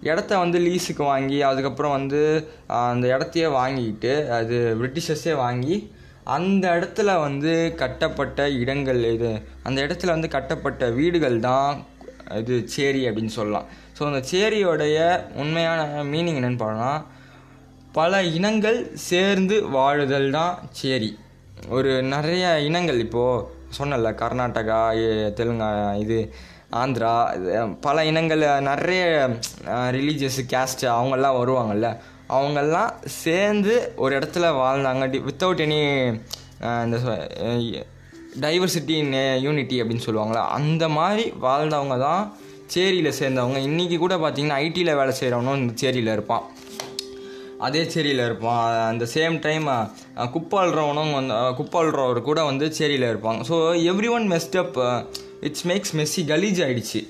இடத்த 0.08 0.32
வந்து 0.42 0.58
லீஸுக்கு 0.64 1.02
வாங்கி 1.12 1.38
அதுக்கப்புறம் 1.50 1.94
வந்து 1.98 2.20
அந்த 2.90 3.04
இடத்தையே 3.14 3.48
வாங்கிக்கிட்டு 3.58 4.12
அது 4.38 4.56
பிரிட்டிஷர்ஸே 4.80 5.34
வாங்கி 5.44 5.76
அந்த 6.36 6.64
இடத்துல 6.76 7.10
வந்து 7.26 7.52
கட்டப்பட்ட 7.82 8.48
இடங்கள் 8.62 9.00
இது 9.16 9.30
அந்த 9.68 9.78
இடத்துல 9.86 10.14
வந்து 10.16 10.28
கட்டப்பட்ட 10.36 10.90
வீடுகள் 10.98 11.36
தான் 11.48 11.70
இது 12.40 12.56
சேரி 12.74 13.02
அப்படின்னு 13.08 13.34
சொல்லலாம். 13.38 13.68
ஸோ 13.96 14.02
அந்த 14.10 14.20
சேரியோடைய 14.32 14.98
உண்மையான 15.42 15.86
மீனிங் 16.12 16.38
என்னென்னு 16.40 16.60
பார்த்தோம்னா 16.62 16.92
பல 17.98 18.12
இனங்கள் 18.38 18.78
சேர்ந்து 19.08 19.56
வாழுதல் 19.68 20.30
தான் 20.30 20.54
சேரி. 20.80 21.10
ஒரு 21.68 21.90
நிறைய 22.12 22.44
இனங்கள் 22.60 22.98
இப்போது 22.98 23.46
சொன்னல 23.78 24.10
கர்நாடகா 24.20 24.80
எ- 25.04 25.32
தெலுங்கா 25.38 25.68
இது 25.98 26.18
ஆந்திரா 26.80 27.12
இது, 27.36 27.52
பல 27.80 28.04
இனங்கள் 28.04 28.42
நிறைய 28.62 29.02
ரிலீஜியஸ் 29.96 30.40
கேஸ்ட் 30.52 30.84
அவங்கெல்லாம் 30.96 31.38
வருவாங்கல்ல 31.40 31.88
அவங்கெல்லாம் 32.28 32.90
சேர்ந்து 33.22 33.74
ஒரு 33.96 34.12
இடத்துல 34.18 34.46
வாழ்ந்தாங்க. 34.62 35.04
டி 35.12 35.18
வித்தவுட் 35.28 35.62
எனி 35.66 35.80
இந்த 36.84 36.98
டைவர்சிட்டி 38.40 38.96
யூனிட்டி 39.40 39.82
அப்படின்னு 39.82 40.06
சொல்லுவாங்களா 40.06 40.42
அந்த 40.58 40.84
மாதிரி 40.98 41.24
வாழ்ந்தவங்க 41.42 41.98
தான் 42.00 42.22
சேரியில் 42.74 43.18
சேர்ந்தவங்க. 43.20 43.58
இன்றைக்கி 43.68 43.98
கூட 43.98 44.14
பார்த்திங்கன்னா 44.16 44.58
ஐடியில் 44.64 44.98
வேலை 45.00 45.12
செய்கிறவனும் 45.20 45.60
இந்த 45.62 45.74
சேரியில் 45.82 46.12
இருப்பான். 46.12 46.44
அதே 47.60 47.82
சேரியில் 47.86 48.22
இருப்பான். 48.24 48.60
அந்த 48.90 49.04
சேம் 49.12 49.36
டைம் 49.40 49.66
குப்பாள்றவனும் 50.34 51.12
வந்து 51.14 51.34
அஹ், 51.36 51.54
குப்பாள்றவர் 51.58 52.20
கூட 52.22 52.40
வந்து 52.44 52.66
சேரியில் 52.78 53.10
இருப்பாங்க. 53.10 53.40
So 53.48 53.56
every 53.90 54.10
one 54.10 54.26
messed 54.32 54.58
up 54.58 54.76
it's 55.42 55.66
makes 55.66 55.94
messy 55.96 56.22
Khaleej 56.28 56.60
ஆகிடுச்சு 56.64 57.00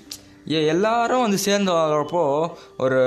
ஏ 0.51 0.61
எல்லாரும் 0.67 1.25
வந்து 1.25 1.39
சேர்ந்து 1.41 1.71
வர்றப்போ 1.75 2.23
ஒரு 2.79 2.99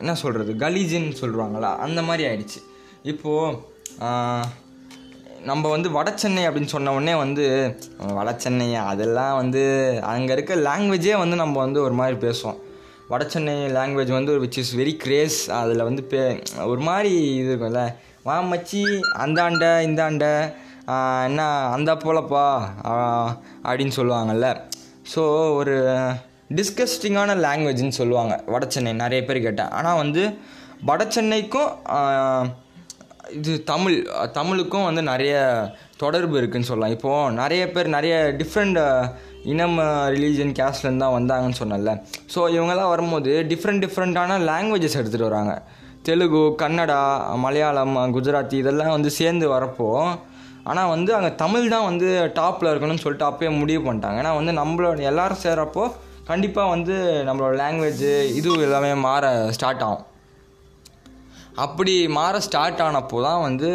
என்ன 0.00 0.12
சொல்கிறது 0.20 0.52
கலீஜுன்னு 0.60 1.20
சொல்கிறாங்களா 1.20 1.70
அந்த 1.86 2.00
மாதிரி 2.02 2.24
ஆயிடுச்சு. 2.28 2.60
இப்போது 3.04 4.48
நம்ம 5.44 5.68
வந்து 5.68 5.88
வடசென்னை 5.90 6.42
அப்படின்னு 6.46 6.72
சொன்ன 6.72 6.92
உடனே 6.92 7.14
வந்து 7.16 7.44
வடசென்னை 8.18 8.66
அதெல்லாம் 8.86 9.36
வந்து 9.36 9.62
அங்கே 10.10 10.32
இருக்க 10.32 10.54
லாங்குவேஜே 10.64 11.14
வந்து 11.18 11.36
நம்ம 11.36 11.58
வந்து 11.58 11.80
ஒரு 11.82 11.94
மாதிரி 11.94 12.16
பேசுவோம். 12.24 12.58
வடசென்னை 13.12 13.54
லாங்குவேஜ் 13.76 14.10
வந்து 14.16 14.32
ஒரு 14.32 14.40
விச் 14.42 14.58
இஸ் 14.62 14.72
வெரி 14.80 14.92
கிரேஸ் 15.04 15.38
அதில் 15.60 15.86
வந்து 15.86 16.02
பே 16.10 16.20
ஒரு 16.72 16.82
மாதிரி 16.88 17.12
இது 17.38 17.48
இருக்கும்ல. 17.52 17.82
வா 18.26 18.34
மச்சி 18.50 18.82
அந்தாண்ட 19.24 19.64
இந்தாண்ட 19.86 20.26
என்ன 21.28 21.46
அந்த 21.76 21.90
போலப்பா 22.04 22.44
அப்படின்னு 23.66 23.94
சொல்லுவாங்கல்ல. 23.98 24.48
ஸோ 25.12 25.22
ஒரு 25.60 25.74
டிஸ்கஸ்டிங்கான 26.58 27.36
லாங்குவேஜ்னு 27.46 27.98
சொல்லுவாங்க 28.00 28.36
வடசென்னை 28.54 28.92
நிறைய 29.02 29.22
பேர் 29.28 29.44
கேட்டேன் 29.46 29.74
ஆனால் 29.78 30.00
வந்து 30.02 30.22
வட 30.90 31.04
சென்னைக்கும் 31.16 31.70
இது 33.38 33.52
தமிழ் 33.72 33.96
தமிழுக்கும் 34.38 34.86
வந்து 34.88 35.02
நிறைய 35.12 35.34
தொடர்பு 36.04 36.34
இருக்குதுன்னு 36.40 36.70
சொல்லலாம். 36.70 36.94
இப்போது 36.96 37.34
நிறைய 37.42 37.64
பேர் 37.74 37.94
நிறைய 37.96 38.14
டிஃப்ரெண்ட் 38.40 38.78
இனம் 39.52 39.78
ரிலீஜன் 40.14 40.54
கேஸ்ட்லேருந்து 40.58 41.04
தான் 41.04 41.16
வந்தாங்கன்னு 41.18 41.58
சொன்னல 41.60 41.92
ஸோ 42.34 42.40
இவங்கெல்லாம் 42.56 42.90
வரும்போது 42.94 43.32
டிஃப்ரெண்ட் 43.52 43.84
டிஃப்ரெண்ட்டான 43.84 44.38
லாங்குவேஜஸ் 44.50 44.98
எடுத்துகிட்டு 45.00 45.30
வராங்க. 45.30 45.54
தெலுங்கு 46.08 46.42
கன்னடா 46.62 47.00
மலையாளம் 47.44 47.96
குஜராத்தி 48.16 48.56
இதெல்லாம் 48.62 48.96
வந்து 48.96 49.10
சேர்ந்து 49.20 49.46
வரப்போ 49.54 49.88
ஆனால் 50.70 50.90
வந்து 50.94 51.10
அங்கே 51.16 51.32
தமிழ் 51.42 51.72
தான் 51.74 51.86
வந்து 51.88 52.08
டாப்பில் 52.38 52.70
இருக்கணும்னு 52.70 53.04
சொல்லிட்டு 53.04 53.28
அப்போயே 53.28 53.50
முடிவு 53.60 53.80
பண்ணிட்டாங்க. 53.86 54.18
ஏன்னா 54.22 54.32
வந்து 54.38 54.52
நம்மளோட 54.60 54.98
எல்லோரும் 55.10 55.42
சேர்றப்போ 55.44 55.84
கண்டிப்பாக 56.30 56.72
வந்து 56.74 56.94
நம்மளோட 57.28 57.52
லாங்குவேஜ் 57.62 58.06
இது 58.38 58.50
எல்லாமே 58.66 58.90
மாற 59.06 59.30
ஸ்டார்ட் 59.56 59.84
ஆகும். 59.86 60.04
அப்படி 61.64 61.94
மாற 62.18 62.34
ஸ்டார்ட் 62.46 62.82
ஆனப்போ 62.86 63.18
தான் 63.28 63.44
வந்து 63.46 63.70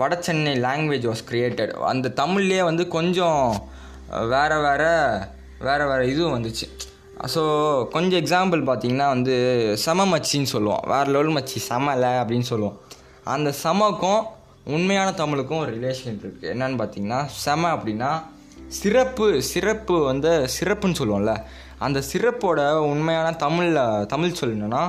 வட 0.00 0.14
சென்னை 0.26 0.54
லாங்குவேஜ் 0.66 1.08
வாஸ் 1.10 1.26
கிரியேட்டட் 1.30 1.72
அந்த 1.92 2.12
தமிழ்லேயே 2.22 2.62
வந்து 2.70 2.84
கொஞ்சம் 2.96 3.42
வேறு 4.34 4.56
வேறு 4.60 4.90
வேறு 5.66 5.84
வேறு 5.88 6.04
இதுவும் 6.12 6.36
வந்துச்சு. 6.36 6.66
ஸோ 7.34 7.42
கொஞ்சம் 7.88 8.20
எக்ஸாம்பிள் 8.22 8.62
பார்த்தீங்கன்னா 8.68 9.06
வந்து 9.14 9.34
சம 9.84 10.06
மச்சின்னு 10.12 10.50
சொல்லுவோம். 10.54 10.82
வேறு 10.92 11.10
லெவல் 11.10 11.34
மச்சி 11.36 11.58
சமலை 11.68 12.12
அப்படின்னு 12.22 12.48
சொல்லுவோம். 12.52 12.78
அந்த 13.34 13.50
சமக்கும் 13.64 14.22
உண்மையான 14.64 15.12
தமிழுக்கும் 15.12 15.58
ஒரு 15.58 15.72
ரிலேஷன் 15.78 16.18
இருக்குது 16.20 16.50
என்னன்னு 16.54 16.78
பார்த்தீங்கன்னா 16.82 17.20
செம 17.26 17.70
அப்படின்னா 17.76 18.10
சிறப்பு 18.78 19.42
சிறப்பு 19.42 19.96
வந்து 20.04 20.30
சிறப்புன்னு 20.56 20.98
சொல்லுவோம்ல. 21.00 21.34
அந்த 21.78 22.02
சிறப்போட 22.12 22.60
உண்மையான 22.92 23.32
தமிழில் 23.32 24.06
தமிழ் 24.12 24.38
சொல்லணும்னா 24.40 24.82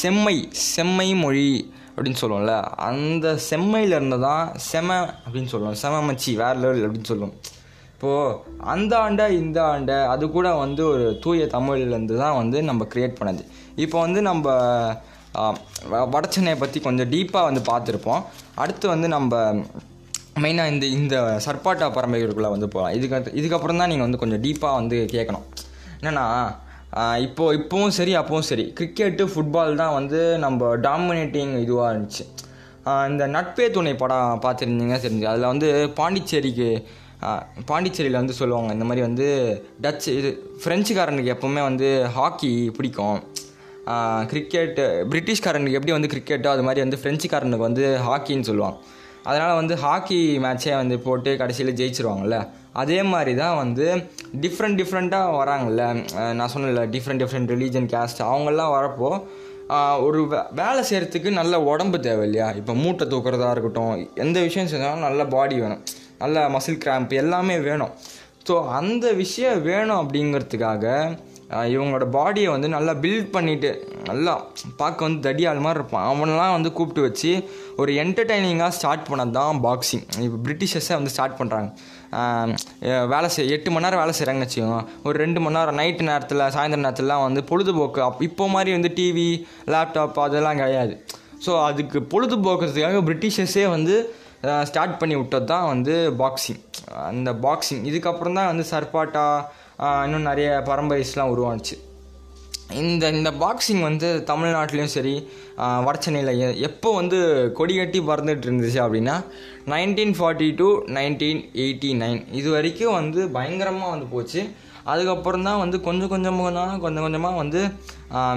செம்மை 0.00 0.36
செம்மை 0.52 1.14
மொழி 1.14 1.72
அப்படின்னு 1.96 2.20
சொல்லுவோம்ல. 2.22 2.54
அந்த 2.88 3.38
செம்மையிலேருந்து 3.50 4.20
தான் 4.20 4.52
செம 4.70 4.98
அப்படின்னு 5.26 5.52
சொல்லுவோம். 5.54 5.74
செம 5.74 6.12
மச்சி 6.12 6.34
வேறு 6.42 6.58
லெவல் 6.64 6.84
அப்படின்னு 6.86 7.10
சொல்லுவோம். 7.12 7.34
இப்போது 8.02 8.36
அந்த 8.64 8.98
ஆண்டை 8.98 9.32
இந்த 9.36 9.64
ஆண்டை 9.64 9.94
அது 9.94 10.30
கூட 10.30 10.54
வந்து 10.54 10.86
ஒரு 10.86 11.18
தூய 11.20 11.44
தமிழ்லேருந்து 11.46 12.16
தான் 12.16 12.36
வந்து 12.36 12.62
நம்ம 12.62 12.86
க்ரியேட் 12.94 13.18
பண்ணது. 13.20 13.42
இப்போ 13.76 14.00
வந்து 14.00 14.22
நம்ம 14.22 14.46
ஆஹ், 15.34 15.56
வ- 15.90 16.08
பற்றி 16.58 16.80
கொஞ்சம் 16.80 17.10
டீப்பாக 17.10 17.48
வந்து 17.48 17.60
பார்த்துருப்போம். 17.70 18.22
அடுத்து 18.54 18.88
வந்து 18.88 19.08
நம்ம 19.08 19.30
மெயினாக 20.40 20.70
இந்த 20.70 20.86
இந்த 20.96 21.14
சர்பாட்டா 21.44 21.86
பரம்பரைக்குள்ளே 21.94 22.50
வந்து 22.50 22.68
போகலாம். 22.68 22.94
இதுக்கு 22.94 23.32
இதுக்கப்புறம் 23.40 23.76
தான் 23.76 23.88
நீங்கள் 23.88 24.08
வந்து 24.08 24.18
கொஞ்சம் 24.18 24.42
டீப்பாக 24.42 24.74
வந்து 24.74 25.08
கேட்கணும். 25.12 25.46
என்னென்னா 26.00 26.26
இப்போது 27.18 27.58
இப்போவும் 27.58 27.94
சரி 27.98 28.16
அப்போவும் 28.16 28.48
சரி. 28.50 28.72
கிரிக்கெட்டு 28.80 29.26
ஃபுட்பால் 29.26 29.74
தான் 29.74 29.92
வந்து 29.92 30.38
நம்ம 30.38 30.76
டாமினேட்டிங் 30.76 31.54
இதுவாக 31.64 31.92
இருந்துச்சு. 31.92 32.24
இந்த 33.08 33.26
நட்பே 33.28 33.70
துணை 33.70 33.94
படம் 33.94 34.40
பார்த்துருந்தீங்க 34.42 34.98
தெரிஞ்சு 35.04 35.24
அதில் 35.24 35.46
வந்து 35.46 35.68
பாண்டிச்சேரிக்கு 35.94 36.70
பாண்டிச்சேரியில் 37.66 38.18
வந்து 38.18 38.32
சொல்லுவாங்க 38.32 38.72
இந்த 38.72 38.84
மாதிரி 38.84 39.00
வந்து 39.00 39.28
டச் 39.82 40.08
இது 40.08 40.50
ஃப்ரெஞ்சுக்காரனுக்கு 40.64 41.34
எப்போவுமே 41.34 41.62
வந்து 41.62 42.06
ஹாக்கி 42.16 42.70
பிடிக்கும். 42.76 43.22
கிரிக்கெட்டு 44.30 44.84
பிரிட்டிஷ்காரனுக்கு 45.10 45.72
எப்படி 45.72 45.92
வந்து 45.92 46.08
கிரிக்கெட்டோ 46.08 46.46
அது 46.46 46.62
மாதிரி 46.62 46.80
வந்து 46.80 46.98
ஃப்ரெஞ்சுக்காரனுக்கு 47.02 47.56
வந்து 47.56 47.98
ஹாக்கின்னு 48.08 48.40
சொல்லுவாங்க. 48.40 48.78
அதனால் 49.22 49.54
வந்து 49.54 49.74
ஹாக்கி 49.76 50.38
மேட்ச்சே 50.38 50.74
வந்து 50.76 50.98
போட்டு 50.98 51.36
கடைசியில் 51.36 51.74
ஜெயிச்சிருவாங்கல்ல. 51.74 52.48
அதே 52.72 53.02
மாதிரி 53.02 53.34
தான் 53.34 53.56
வந்து 53.56 53.96
டிஃப்ரெண்ட் 54.40 54.78
டிஃப்ரெண்ட்டாக 54.80 55.28
வராங்கல்ல. 55.40 55.82
நான் 56.32 56.50
சொன்னல 56.54 56.82
டிஃப்ரெண்ட் 56.94 57.22
டிஃப்ரெண்ட் 57.22 57.52
ரிலீஜன் 57.54 57.88
கேஸ்ட் 57.94 58.22
அவங்கெல்லாம் 58.22 58.72
வரப்போ 58.76 60.02
ஒரு 60.02 60.22
வே- 60.22 60.52
வேலை 60.54 60.84
செய்கிறதுக்கு 60.90 61.32
நல்ல 61.32 61.62
உடம்பு 61.62 62.00
தேவை 62.00 62.24
இல்லையா 62.24 62.50
இப்போ 62.50 62.74
மூட்டை 62.74 63.06
தூக்குறதா 63.06 63.50
இருக்கட்டும் 63.50 64.10
எந்த 64.14 64.40
விஷயம் 64.40 64.68
செஞ்சாலும் 64.68 65.00
நல்ல 65.00 65.24
பாடி 65.24 65.60
வேணும். 65.60 65.82
நல்ல 66.22 66.46
மசில் 66.54 66.82
கிராம்ப் 66.84 67.12
எல்லாமே 67.24 67.58
வேணும். 67.68 67.92
ஸோ 68.48 68.54
அந்த 68.78 69.06
விஷயம் 69.22 69.60
வேணும் 69.70 70.00
அப்படிங்கிறதுக்காக 70.02 70.86
இவங்களோட 71.72 72.04
பாடியை 72.16 72.50
வந்து 72.52 72.68
நல்லா 72.74 72.92
பில்ட் 73.02 73.32
பண்ணிவிட்டு 73.34 73.70
நல்லா 74.10 74.32
பார்க்க 74.80 75.06
வந்து 75.06 75.20
தடியால் 75.26 75.60
மாதிரி 75.64 75.78
இருப்பான். 75.80 76.06
அவனெலாம் 76.10 76.54
வந்து 76.56 76.70
கூப்பிட்டு 76.76 77.02
வச்சு 77.06 77.30
ஒரு 77.82 77.90
என்டர்டைனிங்காக 78.02 78.74
ஸ்டார்ட் 78.76 79.04
பண்ணது 79.10 79.34
தான் 79.38 79.60
பாக்ஸிங் 79.66 80.04
இப்போ 80.26 80.38
பிரிட்டிஷர்ஸை 80.46 80.94
வந்து 80.98 81.12
ஸ்டார்ட் 81.14 81.36
பண்ணுறாங்க 81.40 81.68
வேலை 83.12 83.28
செய் 83.34 83.52
எட்டு 83.56 83.68
மணி 83.74 83.84
நேரம் 83.86 84.02
வேலை 84.02 84.14
செய்கிறாங்கன்னு 84.16 84.48
வச்சுக்கோங்க. 84.48 84.80
ஒரு 85.08 85.16
ரெண்டு 85.24 85.42
மணி 85.44 85.56
நேரம் 85.58 85.78
நைட்டு 85.80 86.08
நேரத்தில் 86.10 86.42
சாயந்தர 86.56 86.82
நேரத்துலலாம் 86.86 87.24
வந்து 87.26 87.42
பொழுதுபோக்கு. 87.50 88.00
அப் 88.08 88.24
இப்போ 88.28 88.46
மாதிரி 88.54 88.72
வந்து 88.78 88.92
டிவி 88.98 89.28
லேப்டாப் 89.74 90.24
அதெல்லாம் 90.26 90.60
கிடையாது. 90.62 90.96
ஸோ 91.44 91.52
அதுக்கு 91.68 92.00
பொழுதுபோக்குறதுக்காக 92.14 93.04
பிரிட்டிஷர்ஸே 93.10 93.66
வந்து 93.76 93.94
ஸ்டார்ட் 94.68 94.98
பண்ணி 95.00 95.16
விட்டது 95.18 95.46
தான் 95.52 95.68
வந்து 95.72 95.94
பாக்ஸிங் 96.20 96.62
அந்த 97.10 97.30
பாக்ஸிங் 97.46 97.82
இதுக்கப்புறம் 97.90 98.38
தான் 98.38 98.50
வந்து 98.50 98.64
சர்பாட்டா 98.72 99.24
இன்னும் 100.06 100.28
நிறைய 100.30 100.48
பரம்பரைஸ்லாம் 100.70 101.32
உருவானுச்சு. 101.34 101.76
இந்த 102.80 103.04
இந்த 103.18 103.30
பாக்ஸிங் 103.42 103.82
வந்து 103.88 104.08
தமிழ்நாட்டிலையும் 104.30 104.92
சரி 104.96 105.14
வடச்சென்னையில் 105.86 106.60
எப்போ 106.68 106.90
வந்து 106.98 107.18
கொடி 107.58 107.74
கட்டி 107.78 108.00
பறந்துட்டு 108.10 108.46
இருந்துச்சு 108.48 108.78
அப்படின்னா 108.84 109.16
nineteen 109.72 110.14
forty 110.18 110.48
two 110.60 110.68
nineteen 110.98 111.42
eighty 111.64 111.90
nine 112.02 112.20
இது 112.40 112.48
வரைக்கும் 112.56 112.98
வந்து 113.00 113.22
பயங்கரமாக 113.36 113.94
வந்து 113.94 114.08
போச்சு. 114.14 114.42
அதுக்கப்புறம் 114.92 115.46
தான் 115.48 115.60
வந்து 115.64 115.76
கொஞ்சம் 115.88 116.12
கொஞ்சமாக 116.12 116.52
தான் 116.60 116.72
கொஞ்சம் 116.84 117.04
கொஞ்சமாக 117.06 117.40
வந்து 117.42 117.60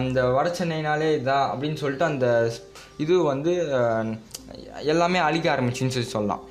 இந்த 0.07 0.21
வடச்சென்னைனாலே 0.38 1.07
இதான் 1.19 1.47
அப்படின்னு 1.51 1.81
சொல்லிட்டு 1.83 2.05
அந்த 2.12 2.27
இது 3.03 3.15
வந்து 3.24 3.53
எல்லாமே 4.93 5.19
அழிக்க 5.27 5.47
ஆரம்பிச்சுன்னு 5.55 5.95
சொல்லி 5.95 6.11
சொல்லலாம். 6.15 6.43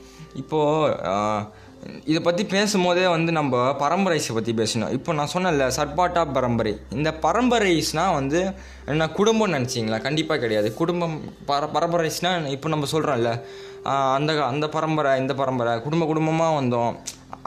இப்போது 0.43 1.63
இதை 2.11 2.21
பற்றி 2.27 2.43
பேசும்போதே 2.53 3.03
வந்து 3.15 3.31
நம்ம 3.39 3.55
பரம்பரைஸை 3.81 4.33
பற்றி 4.37 4.53
பேசணும். 4.61 4.93
இப்போ 4.97 5.11
நான் 5.19 5.33
சொன்னேன்ல 5.33 5.65
சர்பாட்டா 5.79 6.23
பரம்பரை. 6.37 6.73
இந்த 6.99 7.11
பரம்பரைஸ்னால் 7.25 8.15
வந்து 8.19 8.41
என்ன 8.93 9.09
குடும்பம் 9.19 9.55
நினச்சிங்களா? 9.57 9.99
கண்டிப்பாக 10.07 10.41
கிடையாது. 10.45 10.69
குடும்பம் 10.81 11.17
பர 11.51 11.69
பரம்பரைஸ்னால் 11.75 12.47
இப்போ 12.57 12.71
நம்ம 12.75 12.89
சொல்கிறோம்ல 12.95 13.33
அந்த 14.17 14.33
அந்த 14.53 14.67
பரம்பரை 14.77 15.13
இந்த 15.23 15.35
பரம்பரை 15.41 15.75
குடும்ப 15.87 16.07
குடும்பமாக 16.13 16.59
வந்தோம். 16.61 16.95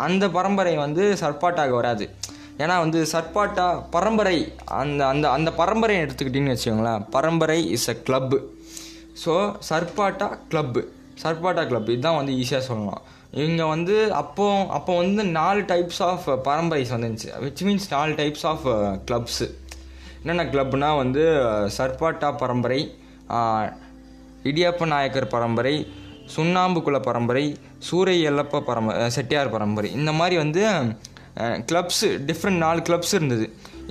அந்த 0.07 0.25
பரம்பரை 0.37 0.75
வந்து 0.85 1.03
சர்பாட்டாக 1.21 1.73
வராது. 1.79 2.07
ஏன்னா 2.63 2.75
வந்து 2.83 2.99
சர்பாட்டா 3.13 3.65
பரம்பரை 3.95 4.37
அந்த 4.81 5.01
அந்த 5.13 5.25
அந்த 5.37 5.49
பரம்பரையை 5.61 6.03
எடுத்துக்கிட்டிங்கன்னு 6.05 6.55
வச்சுக்கோங்களேன் 6.55 7.03
parambarai 7.15 7.57
is 7.75 7.89
a 7.93 7.95
club 8.07 8.37
so 9.23 9.33
Sarpatta 9.69 10.27
club 10.51 10.81
Sarpatta 11.23 11.61
club 11.69 11.91
இதுதான் 11.93 12.17
வந்து 12.19 12.33
ஈஸியாக 12.41 12.63
சொல்லலாம். 12.69 13.03
இவங்க 13.39 13.63
வந்து 13.65 13.95
அப்போ 14.13 14.45
அப்போ 14.77 14.91
வந்து 14.97 15.23
நாலு 15.39 15.61
டைப்ஸ் 15.71 16.01
ஆஃப் 16.09 16.25
uh, 16.29 16.37
பரம்பரைஸ் 16.47 16.91
வந்துருந்துச்சு. 16.93 17.29
விச் 17.45 17.63
மீன்ஸ் 17.67 17.87
நாலு 17.95 18.13
டைப்ஸ் 18.13 18.45
ஆஃப் 18.51 18.65
கிளப்ஸு 19.09 19.47
என்னென்ன 20.21 20.45
கிளப்னா 20.53 20.89
வந்து 20.97 21.23
uh, 21.47 21.65
சர்பாட்டா 21.77 22.29
பரம்பரை 22.41 22.81
uh, 23.37 23.63
இடியப்ப 24.43 24.85
நாயக்கர் 24.85 25.33
பரம்பரை 25.35 25.75
சுண்ணாம்பு 26.35 26.79
குல 26.85 26.97
பரம்பரை 26.99 27.45
சூரை 27.87 28.15
எல்லப்ப 28.29 28.61
பரம்ப 28.69 29.07
செட்டியார் 29.15 29.53
பரம்பரை. 29.55 29.89
இந்த 29.99 30.11
மாதிரி 30.11 30.35
வந்து 30.43 30.61
கிளப்ஸு 31.69 32.07
டிஃப்ரெண்ட் 32.29 32.63
நாலு 32.65 32.79
கிளப்ஸ் 32.81 33.13
இருந்தது. 33.17 33.45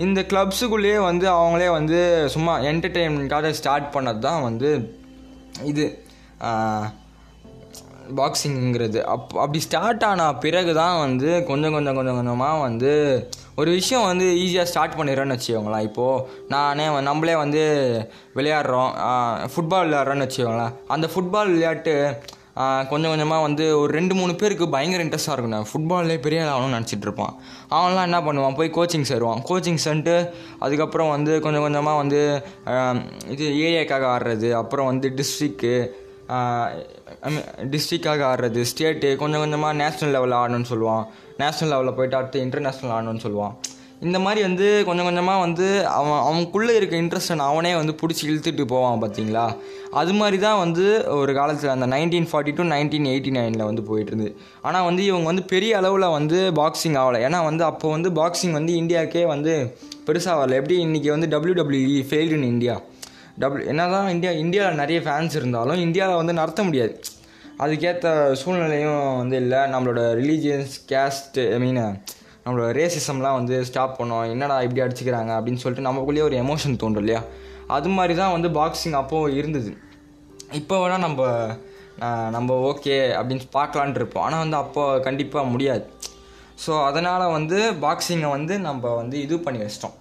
இந்த 0.04 0.20
கிளப்ஸுக்குள்ளேயே 0.30 0.98
வந்து 1.10 1.26
அவங்களே 1.36 1.68
வந்து 1.78 1.98
சும்மா 2.34 2.54
என்டர்டெயின்மெண்ட்காக 2.70 3.52
ஸ்டார்ட் 3.60 3.88
பண்ணது 3.94 4.20
தான் 4.28 4.42
வந்து 4.48 4.70
இது 5.64 6.00
பாக்ஸிங்கிறது 8.16 9.02
அப் 9.02 9.38
அப்படி 9.38 9.60
ஸ்டார்ட் 9.60 10.04
ஆன 10.04 10.34
பிறகு 10.34 10.74
தான் 10.74 10.98
வந்து 10.98 11.44
கொஞ்சம் 11.44 11.72
கொஞ்சம் 11.72 11.94
கொஞ்சம் 11.94 12.14
கொஞ்சமாக 12.14 12.60
வந்து 12.60 12.92
ஒரு 13.56 13.70
விஷயம் 13.70 14.04
வந்து 14.04 14.24
ஈஸியாக 14.24 14.62
ஸ்டார்ட் 14.62 14.94
பண்ணிடுறேன்னு 14.94 15.38
வச்சுக்கோங்களேன். 15.38 15.80
இப்போது 15.80 16.28
நானே 16.48 17.00
நம்மளே 17.00 17.34
வந்து 17.34 17.62
விளையாடுறோம். 18.34 18.90
ஃபுட்பால் 19.46 19.86
விளையாடுறோன்னு 19.86 20.28
வச்சுக்கோங்களேன். 20.28 20.74
அந்த 20.86 21.08
ஃபுட்பால் 21.14 21.52
விளையாட்டு 21.52 22.22
கொஞ்சம் 22.90 23.12
கொஞ்சமாக 23.12 23.44
வந்து 23.46 23.64
ஒரு 23.80 23.90
ரெண்டு 23.96 24.14
மூணு 24.18 24.32
பேருக்கு 24.40 24.66
பயங்கர 24.74 25.04
இன்ட்ரெஸ்ட்டாக 25.04 25.36
இருக்கும். 25.36 25.66
ஃபுட்பால்லே 25.70 26.16
பெரிய 26.26 26.40
ஆகணும்னு 26.52 26.76
நினச்சிட்டு 26.76 27.06
இருப்பான். 27.08 27.34
அவன்லாம் 27.76 28.06
என்ன 28.08 28.20
பண்ணுவான்? 28.26 28.56
போய் 28.58 28.74
கோச்சிங் 28.76 29.06
சேருவான். 29.10 29.42
கோச்சிங் 29.50 29.80
சென்ட்டு 29.86 30.16
அதுக்கப்புறம் 30.64 31.12
வந்து 31.16 31.34
கொஞ்சம் 31.46 31.64
கொஞ்சமாக 31.66 32.00
வந்து 32.02 32.20
இது 33.34 33.46
ஏரியாக்காக 33.66 34.06
ஆடுறது 34.14 34.50
அப்புறம் 34.62 34.90
வந்து 34.92 35.08
டிஸ்ட்ரிக்கு 35.20 35.74
டிஸ்ட்ரிக்காக 37.72 38.22
ஆடுறது 38.32 38.60
ஸ்டேட்டு 38.70 39.08
கொஞ்சம் 39.22 39.42
கொஞ்சமாக 39.44 39.78
நேஷ்னல் 39.82 40.14
லெவலில் 40.16 40.40
ஆடணும்னு 40.42 40.70
சொல்லுவான். 40.72 41.04
நேஷ்னல் 41.42 41.72
லெவலில் 41.72 41.96
போயிட்டு 41.98 42.18
அடுத்து 42.20 42.44
இன்டர்நேஷ்னல் 42.46 42.94
ஆடணும்னு 42.96 43.24
சொல்லுவான். 43.26 43.54
இந்த 44.00 44.18
மாதிரி 44.18 44.40
வந்து 44.42 44.84
கொஞ்சம் 44.86 45.04
கொஞ்சமாக 45.04 45.40
வந்து 45.40 45.86
அவன் 45.86 46.18
அவனுக்குள்ளே 46.28 46.76
இருக்க 46.76 46.96
இன்ட்ரெஸ்ட்டை 46.96 47.36
அவனே 47.36 47.74
வந்து 47.74 47.92
பிடிச்சி 48.00 48.22
இழுத்துட்டு 48.30 48.64
போவான் 48.72 49.02
பார்த்தீங்களா 49.02 49.44
அது 50.00 50.12
மாதிரி 50.12 50.38
தான் 50.38 50.58
வந்து 50.58 51.06
ஒரு 51.08 51.34
காலத்தில் 51.34 51.72
அந்த 51.74 51.86
nineteen 51.86 52.28
forty 52.30 52.52
two 52.56 52.62
nineteen 52.62 53.06
eighty 53.12 53.30
நைனில் 53.36 53.64
வந்து 53.64 53.82
போயிட்டுருந்து 53.90 54.36
ஆனால் 54.62 54.84
வந்து 54.84 55.04
இவங்க 55.04 55.26
வந்து 55.26 55.42
பெரிய 55.42 55.76
அளவில் 55.76 56.06
வந்து 56.08 56.52
பாக்ஸிங் 56.60 56.98
ஆகலை. 57.02 57.20
ஏன்னா 57.28 57.44
வந்து 57.44 57.64
அப்போ 57.64 57.90
வந்து 57.90 58.10
பாக்ஸிங் 58.10 58.52
வந்து 58.52 58.72
இந்தியாவுக்கே 58.82 59.26
வந்து 59.26 59.54
பெருசாக 60.08 60.36
வரல. 60.40 60.58
எப்படி 60.60 60.76
இன்றைக்கி 60.86 61.10
வந்து 61.14 61.28
W 61.28 62.02
failed 62.10 62.36
in 62.38 62.42
India 62.42 62.80
double 63.38 63.66
என்ன 63.66 63.88
தான் 63.90 64.08
இந்தியா 64.08 64.32
இந்தியாவில் 64.32 64.74
நிறைய 64.74 65.00
ஃபேன்ஸ் 65.06 65.36
இருந்தாலும் 65.36 65.76
இந்தியாவில் 65.76 66.16
வந்து 66.16 66.32
நடத்த 66.32 66.62
முடியாது. 66.62 66.94
அதுக்கேற்ற 67.64 68.32
சூழ்நிலையும் 68.42 69.16
வந்து 69.16 69.36
இல்லை. 69.36 69.58
நம்மளோட 69.58 70.00
ரிலீஜியன்ஸ் 70.20 70.76
கேஸ்ட்டு 70.92 71.52
ஐ 71.56 71.58
மீன் 71.58 71.82
நம்மளோட 72.46 72.68
ரேசிசம்லாம் 72.78 73.38
வந்து 73.38 73.54
ஸ்டாப் 73.68 73.96
பண்ணோம். 74.00 74.26
என்னடா 74.32 74.56
இப்படி 74.66 74.82
அடிச்சுக்கிறாங்க 74.84 75.32
அப்படின்னு 75.36 75.62
சொல்லிட்டு 75.62 75.88
நமக்குள்ளேயே 75.88 76.26
ஒரு 76.28 76.36
எமோஷன் 76.42 76.80
தோன்றும் 76.82 77.02
இல்லையா? 77.04 77.22
அது 77.76 77.88
மாதிரி 77.96 78.14
தான் 78.22 78.34
வந்து 78.36 78.48
பாக்ஸிங் 78.58 78.98
அப்போது 79.02 79.36
இருந்தது. 79.40 79.70
இப்போ 80.60 80.74
வேணால் 80.82 81.04
நம்ம 81.06 81.22
நம்ம 82.36 82.54
ஓகே 82.70 82.96
அப்படின்னு 83.18 83.44
பார்க்கலான் 83.58 83.96
இருப்போம். 83.98 84.24
ஆனால் 84.26 84.42
வந்து 84.44 84.58
அப்போ 84.62 84.82
கண்டிப்பாக 85.06 85.50
முடியாது. 85.52 85.84
ஸோ 86.64 86.72
அதனால் 86.88 87.32
வந்து 87.36 87.58
பாக்ஸிங்கை 87.84 88.30
வந்து 88.36 88.54
நம்ம 88.66 88.92
வந்து 89.00 89.16
இது 89.26 89.36
பண்ணி 89.46 89.60
வச்சிட்டோம். 89.62 89.96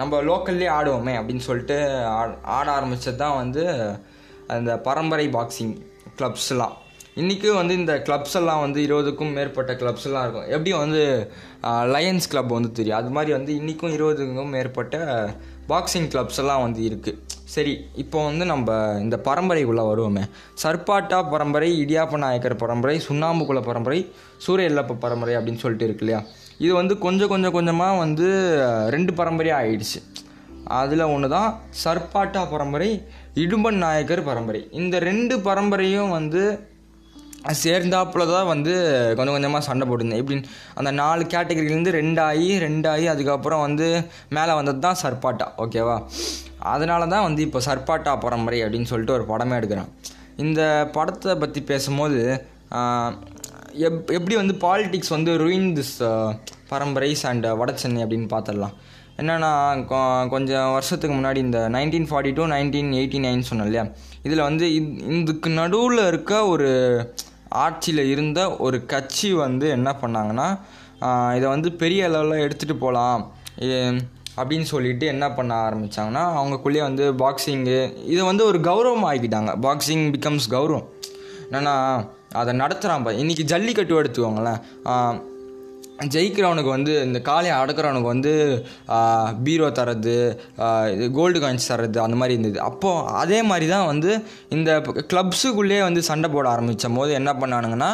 நம்ம 0.00 0.22
லோக்கல்லே 0.28 0.68
ஆடுவோமே 0.78 1.14
அப்படின்னு 1.18 1.44
சொல்லிட்டு 1.48 1.76
ஆட 2.18 2.30
ஆட 2.56 2.66
ஆரம்பித்தது 2.78 3.20
தான் 3.24 3.38
வந்து 3.42 3.62
அந்த 4.54 4.70
பரம்பரை 4.86 5.26
பாக்ஸிங் 5.36 5.74
கிளப்ஸ்லாம் 6.18 6.74
இன்றைக்கும் 7.20 7.56
வந்து 7.58 7.74
இந்த 7.78 7.94
கிளப்ஸ் 8.04 8.36
எல்லாம் 8.38 8.60
வந்து 8.62 8.78
இருபதுக்கும் 8.84 9.32
மேற்பட்ட 9.36 9.72
கிளப்ஸ் 9.80 10.06
எல்லாம் 10.08 10.22
இருக்கும். 10.26 10.46
எப்படி 10.54 10.70
வந்து 10.82 11.00
லயன்ஸ் 11.94 12.28
கிளப் 12.32 12.54
வந்து 12.56 12.70
தெரியும்? 12.78 12.96
அது 12.98 13.10
மாதிரி 13.16 13.32
வந்து 13.36 13.52
இன்றைக்கும் 13.58 13.94
இருபதுக்கும் 13.96 14.54
மேற்பட்ட 14.56 14.96
பாக்ஸிங் 15.72 16.08
கிளப்ஸ் 16.14 16.40
எல்லாம் 16.42 16.62
வந்து 16.66 16.80
இருக்குது 16.90 17.18
சரி 17.56 17.74
இப்போ 18.02 18.18
வந்து 18.28 18.46
நம்ம 18.52 18.78
இந்த 19.02 19.18
பரம்பரைக்குள்ளே 19.28 19.84
வருவோமே. 19.90 20.24
சர்பாட்டா 20.62 21.18
பரம்பரை 21.34 21.70
இடியாப்ப 21.82 22.22
நாயக்கர் 22.24 22.56
பரம்பரை 22.64 22.96
சுண்ணாம்புக்குள 23.08 23.62
பரம்பரை 23.68 24.00
சூரிய 24.46 24.72
இல்லப்ப 24.72 24.98
பரம்பரை 25.04 25.36
அப்படின்னு 25.40 25.64
சொல்லிட்டு 25.66 25.88
இருக்கு 25.90 26.04
இல்லையா? 26.06 26.22
இது 26.64 26.72
வந்து 26.80 26.96
கொஞ்சம் 27.06 27.32
கொஞ்சம் 27.34 27.56
கொஞ்சமாக 27.58 28.02
வந்து 28.04 28.26
ரெண்டு 28.96 29.14
பரம்பரையாக 29.22 29.62
ஆயிடுச்சு. 29.62 30.00
அதில் 30.80 31.10
ஒன்று 31.12 31.34
தான் 31.36 31.52
சர்பாட்டா 31.84 32.42
பரம்பரை 32.56 32.90
இடும்பன் 33.44 33.80
நாயக்கர் 33.86 34.28
பரம்பரை. 34.32 34.60
இந்த 34.80 34.96
ரெண்டு 35.10 35.34
பரம்பரையும் 35.48 36.12
வந்து 36.18 36.42
சேர்ந்தாப்புல 37.62 38.24
தான் 38.32 38.48
வந்து 38.52 38.72
கொஞ்சம் 39.18 39.34
கொஞ்சமாக 39.36 39.62
சண்டை 39.68 39.84
போட்டுருந்தேன். 39.88 40.20
எப்படின்னு 40.22 40.48
அந்த 40.80 40.90
நாலு 41.00 41.22
கேட்டகரியிலேருந்து 41.34 41.94
ரெண்டாகி 42.00 42.48
ரெண்டாகி 42.66 43.06
அதுக்கப்புறம் 43.14 43.64
வந்து 43.66 43.88
மேலே 44.36 44.52
வந்தது 44.58 44.80
தான் 44.86 45.00
சர்பாட்டா 45.04 45.48
ஓகேவா? 45.64 45.96
அதனால 46.74 47.06
தான் 47.14 47.26
வந்து 47.28 47.42
இப்போ 47.46 47.62
சர்பாட்டா 47.68 48.12
பரம்பரை 48.24 48.60
அப்படின்னு 48.64 48.90
சொல்லிட்டு 48.92 49.16
ஒரு 49.18 49.26
படமே 49.32 49.58
எடுக்கிறேன். 49.60 49.90
இந்த 50.44 50.60
படத்தை 50.96 51.34
பற்றி 51.42 51.62
பேசும்போது 51.72 52.20
எப் 53.86 54.10
எப்படி 54.18 54.34
வந்து 54.40 54.54
பாலிடிக்ஸ் 54.64 55.12
வந்து 55.16 55.32
ருயின் 55.42 55.68
திஸ் 55.76 55.96
பரம்பரைஸ் 56.70 57.22
அண்ட் 57.30 57.46
வட 57.60 57.72
சென்னை 57.82 58.00
அப்படின்னு 58.04 58.28
பார்த்துடலாம் 58.34 58.76
என்னென்னா 59.20 59.50
கொஞ்சம் 60.34 60.68
வருஷத்துக்கு 60.74 61.14
முன்னாடி 61.16 61.40
இந்த 61.46 61.58
nineteen 61.74 62.08
forty 62.10 62.32
two 62.38 62.44
nineteen 62.54 62.90
eighty 63.00 63.18
nine 63.26 63.48
சொன்னேன் 63.48 63.68
இல்லையா? 63.68 63.84
இதில் 64.26 64.46
வந்து 64.46 64.66
இதுக்கு 64.74 65.50
நடுவில் 65.58 66.02
இருக்க 66.06 66.32
ஒரு 66.52 66.68
ஆட்சியில் 67.52 68.04
இருந்த 68.04 68.56
ஒரு 68.56 68.86
கட்சி 68.86 69.32
வந்து 69.32 69.68
என்ன 69.68 69.96
பண்ணாங்கன்னா 70.00 70.58
இதை 71.36 71.48
வந்து 71.48 71.72
பெரிய 71.72 72.04
அளவில் 72.06 72.48
எடுத்துகிட்டு 72.48 72.74
போகலாம் 72.74 73.32
அப்படின்னு 74.36 74.62
சொல்லிட்டு 74.62 75.06
என்ன 75.06 75.30
பண்ண 75.30 75.70
ஆரம்பித்தாங்கன்னா 75.70 76.22
அவங்களுக்குள்ளேயே 76.38 76.80
வந்து 76.80 77.12
பாக்ஸிங்கு 77.12 78.06
இதை 78.06 78.24
வந்து 78.24 78.44
ஒரு 78.44 78.58
கௌரவம் 78.58 79.08
ஆகிக்கிட்டாங்க 79.10 79.52
பாக்ஸிங் 79.66 80.06
பிகம்ஸ் 80.14 80.48
கௌரவம். 80.50 80.86
என்னென்னா 81.50 82.06
அதை 82.32 82.56
நடத்துகிறான் 82.56 83.08
இன்றைக்கி 83.22 83.42
ஜல்லிக்கட்டு 83.42 84.02
எடுத்துக்கோங்களேன். 84.02 84.60
ஜெயிக்கிறவனுக்கு 86.14 86.70
வந்து 86.76 86.92
இந்த 87.06 87.18
காளையை 87.28 87.54
அடக்கிறவனுக்கு 87.60 88.12
வந்து 88.14 88.32
பீரோ 89.44 89.68
தரது 89.78 90.16
இது 90.94 91.06
கோல்டு 91.18 91.40
காயின்ஸ் 91.42 91.70
தரது 91.72 91.98
அந்த 92.06 92.16
மாதிரி 92.20 92.36
இருந்தது. 92.36 92.58
அப்போது 92.70 93.06
அதே 93.22 93.38
மாதிரி 93.50 93.68
தான் 93.74 93.86
வந்து 93.92 94.10
இந்த 94.56 94.70
க்ளப்ஸுக்குள்ளேயே 95.12 95.82
வந்து 95.88 96.02
சண்டை 96.10 96.30
போட 96.30 96.48
ஆரம்பித்த 96.54 96.90
போது 96.98 97.12
என்ன 97.20 97.32
பண்ணானுங்கன்னா 97.42 97.92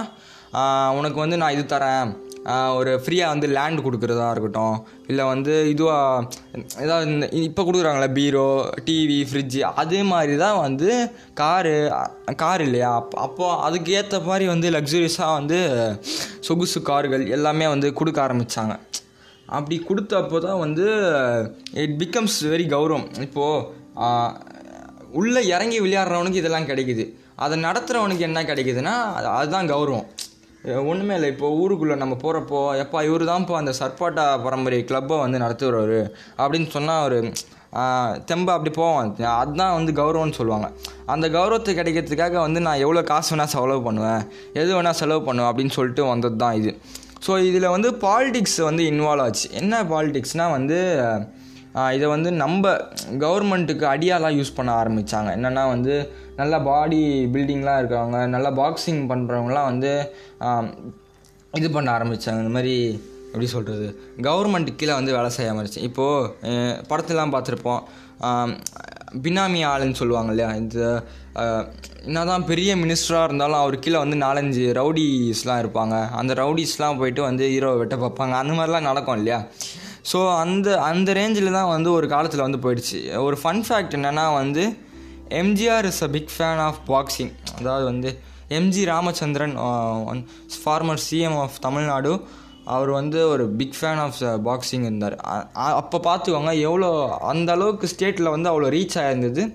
உனக்கு 0.98 1.18
வந்து 1.24 1.36
நான் 1.42 1.54
இது 1.56 1.64
தரேன். 1.74 2.10
ஒரு 2.78 2.92
ஃப்ரீயாக 3.04 3.32
வந்து 3.32 3.46
லேண்ட் 3.56 3.80
கொடுக்குறதா 3.86 4.26
இருக்கட்டும். 4.34 4.76
இல்லை 5.10 5.24
வந்து 5.30 5.54
இதுவாக 5.72 6.28
ஏதாவது 6.84 7.06
இந்த 7.12 7.26
இப்போ 7.48 7.62
கொடுக்குறாங்களே 7.68 8.08
பீரோ 8.18 8.46
டிவி 8.86 9.18
ஃப்ரிட்ஜு 9.30 9.60
அதே 9.82 10.00
மாதிரி 10.12 10.36
தான் 10.44 10.58
வந்து 10.66 10.88
காரு 11.40 11.74
கார் 12.42 12.64
இல்லையா? 12.66 12.92
அப் 13.00 13.16
அப்போது 13.26 13.58
அதுக்கேற்ற 13.66 14.20
மாதிரி 14.30 14.46
வந்து 14.54 14.70
லக்ஸுரியஸாக 14.76 15.38
வந்து 15.38 15.58
சொகுசு 16.48 16.80
கார்கள் 16.90 17.24
எல்லாமே 17.36 17.68
வந்து 17.74 17.90
கொடுக்க 18.00 18.20
ஆரம்பித்தாங்க 18.26 18.76
அப்படி 19.56 19.76
கொடுத்தப்போ 19.88 20.38
தான் 20.46 20.62
வந்து 20.64 20.86
இட் 21.84 21.96
பிகம்ஸ் 22.02 22.38
வெரி 22.54 22.66
கௌரவம். 22.74 23.06
இப்போது 23.26 23.66
உள்ளே 25.20 25.42
இறங்கி 25.54 25.78
விளையாடுறவனுக்கு 25.84 26.40
இதெல்லாம் 26.40 26.70
கிடைக்குது. 26.70 27.04
அதை 27.44 27.56
நடத்துகிறவனுக்கு 27.66 28.24
என்ன 28.28 28.40
கிடைக்குதுன்னா 28.48 28.94
அதுதான் 29.38 29.70
கௌரவம். 29.72 30.08
ஒன்றுமே 30.90 31.14
இல்லை. 31.18 31.28
இப்போ 31.34 31.48
ஊருக்குள்ளே 31.60 31.96
நம்ம 32.02 32.14
போகிறப்போ 32.22 32.58
எப்பா 32.82 32.98
இவர் 33.08 33.24
தான்ப்பா 33.30 33.60
அந்த 33.62 33.72
சர்பாட்டா 33.80 34.24
பரம்பரை 34.46 34.78
கிளப்பை 34.90 35.16
வந்து 35.24 35.42
நடத்துகிறவர் 35.44 35.98
அப்படின்னு 36.42 36.68
சொன்னால் 36.76 37.04
ஒரு 37.06 37.18
தெம்ப 38.28 38.48
அப்படி 38.56 38.70
போவோம் 38.78 39.00
அதுதான் 39.40 39.74
வந்து 39.78 39.92
கௌரவம்னு 40.00 40.38
சொல்லுவாங்க. 40.38 40.68
அந்த 41.14 41.26
கௌரவத்தை 41.36 41.72
கிடைக்கிறதுக்காக 41.78 42.36
வந்து 42.46 42.60
நான் 42.66 42.82
எவ்வளோ 42.84 43.02
காசு 43.10 43.30
வேணால் 43.34 43.52
செலவு 43.54 43.82
பண்ணுவேன் 43.88 44.22
எது 44.60 44.70
வேணால் 44.76 44.98
செலவு 45.00 45.22
பண்ணுவேன் 45.26 45.50
அப்படின்னு 45.50 45.76
சொல்லிட்டு 45.78 46.04
வந்தது 46.12 46.38
தான் 46.44 46.56
இது. 46.60 46.72
ஸோ 47.26 47.32
இதில் 47.48 47.72
வந்து 47.74 47.88
பாலிடிக்ஸ் 48.06 48.60
வந்து 48.68 48.84
இன்வால்வ் 48.92 49.24
ஆச்சு. 49.26 49.46
என்ன 49.60 49.82
பாலிடிக்ஸ்னால் 49.92 50.54
வந்து 50.56 50.78
இதை 51.96 52.06
வந்து 52.14 52.30
நம்ம 52.42 52.70
கவர்மெண்ட்டுக்கு 53.24 53.84
அடியாலாம் 53.94 54.36
யூஸ் 54.38 54.56
பண்ண 54.56 54.70
ஆரம்பித்தாங்க 54.82 55.30
என்னென்னா 55.36 55.64
வந்து 55.74 55.94
நல்ல 56.40 56.54
பாடி 56.70 57.00
பில்டிங்லாம் 57.34 57.78
இருக்கிறவங்க 57.80 58.18
நல்லா 58.34 58.50
பாக்ஸிங் 58.60 59.02
பண்ணுறவங்களாம் 59.12 59.70
வந்து 59.70 59.92
இது 61.60 61.68
பண்ண 61.76 61.88
ஆரம்பித்தாங்க 61.98 62.42
இந்த 62.44 62.52
மாதிரி 62.56 62.74
எப்படி 63.30 63.48
சொல்கிறது 63.54 63.86
கவர்மெண்ட் 64.26 64.70
கீழே 64.80 64.92
வந்து 64.98 65.14
வேலை 65.16 65.30
செய்ய 65.36 65.52
ஆரம்பிச்சு 65.52 65.86
இப்போது 65.88 66.84
படத்துலாம் 66.90 67.34
பார்த்துருப்போம். 67.34 67.82
பினாமி 69.24 69.60
ஆளுன்னு 69.72 69.98
சொல்லுவாங்க 70.00 70.30
இல்லையா? 70.32 70.48
இந்த 70.62 70.78
என்ன 72.08 72.24
தான் 72.30 72.46
பெரிய 72.50 72.70
மினிஸ்டராக 72.82 73.28
இருந்தாலும் 73.28 73.60
அவர் 73.62 73.76
கீழே 73.84 73.98
வந்து 74.04 74.16
நாலஞ்சு 74.24 74.64
ரவுடிஸ்லாம் 74.78 75.60
இருப்பாங்க. 75.62 75.96
அந்த 76.20 76.32
ரவுடிஸ்லாம் 76.40 76.98
போயிட்டு 77.00 77.22
வந்து 77.28 77.44
ஹீரோவை 77.52 77.78
வெட்ட 77.82 77.96
பார்ப்பாங்க. 78.04 78.34
அந்த 78.42 78.52
மாதிரிலாம் 78.58 78.88
நடக்கும் 78.90 79.18
இல்லையா? 79.20 79.38
ஸோ 80.10 80.18
அந்த 80.42 80.68
அந்த 80.90 81.12
ரேஞ்சில் 81.20 81.56
தான் 81.58 81.72
வந்து 81.76 81.90
ஒரு 81.98 82.08
காலத்தில் 82.14 82.46
வந்து 82.46 82.62
போயிடுச்சு. 82.64 83.00
ஒரு 83.26 83.38
ஃபன் 83.42 83.64
ஃபேக்ட் 83.68 83.96
என்னென்னா 83.98 84.26
வந்து 84.40 84.64
MGR 85.30 85.84
is 85.84 86.02
a 86.02 86.08
big 86.08 86.32
fan 86.38 86.62
of 86.66 86.80
boxing 86.88 87.32
அதாவது 87.58 87.84
வந்து 87.84 88.20
MG 88.48 88.84
Ramachandran 88.84 89.56
former 90.64 91.02
CM 91.10 91.38
of 91.40 91.58
Tamil Nadu 91.60 92.12
அவர் 92.64 92.90
வந்து 92.90 93.28
ஒரு 93.28 93.48
பிக் 93.48 93.76
ஃபேன் 93.80 94.00
ஆஃப் 94.04 94.18
பாக்ஸிங் 94.48 94.84
இருந்தார். 94.84 95.16
அப்போ 95.52 95.98
பார்த்துக்கோங்க 95.98 96.60
எவ்வளோ 96.60 97.16
அந்த 97.18 97.52
அளவுக்கு 97.52 97.88
ஸ்டேட்டில் 97.96 98.30
வந்து 98.30 98.50
அவ்வளோ 98.50 98.70
ரீச் 98.76 98.96
ஆகிருந்தது 99.02 99.54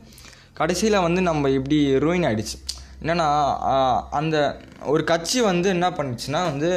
கடைசியில் 0.53 0.99
வந்து 0.99 1.21
நம்ம 1.21 1.49
இப்படி 1.49 1.79
ரூயின் 1.97 2.25
ஆகிடுச்சு 2.29 2.57
என்னென்னா 3.01 3.27
அந்த 4.09 4.59
ஒரு 4.85 5.03
கட்சி 5.03 5.41
வந்து 5.41 5.69
என்ன 5.69 5.89
பண்ணுச்சுன்னா 5.89 6.41
வந்து 6.43 6.69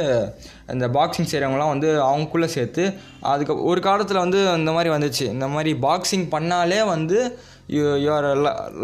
இந்த 0.71 0.87
பாக்ஸிங் 0.87 1.29
செய்கிறவங்களாம் 1.31 1.73
வந்து 1.73 2.03
அவங்களுக்குள்ளே 2.05 2.45
சேர்த்து 2.45 2.93
அதுக்கு 3.19 3.63
ஒரு 3.63 3.81
காலத்தில் 3.81 4.17
வந்து 4.17 4.53
இந்த 4.57 4.71
மாதிரி 4.71 4.93
வந்துச்சு. 4.95 5.21
இந்த 5.21 5.47
மாதிரி 5.47 5.73
பாக்ஸிங் 5.73 6.27
பண்ணாலே 6.31 6.85
வந்து 6.85 7.39
you 7.75 7.83
you're 8.05 8.27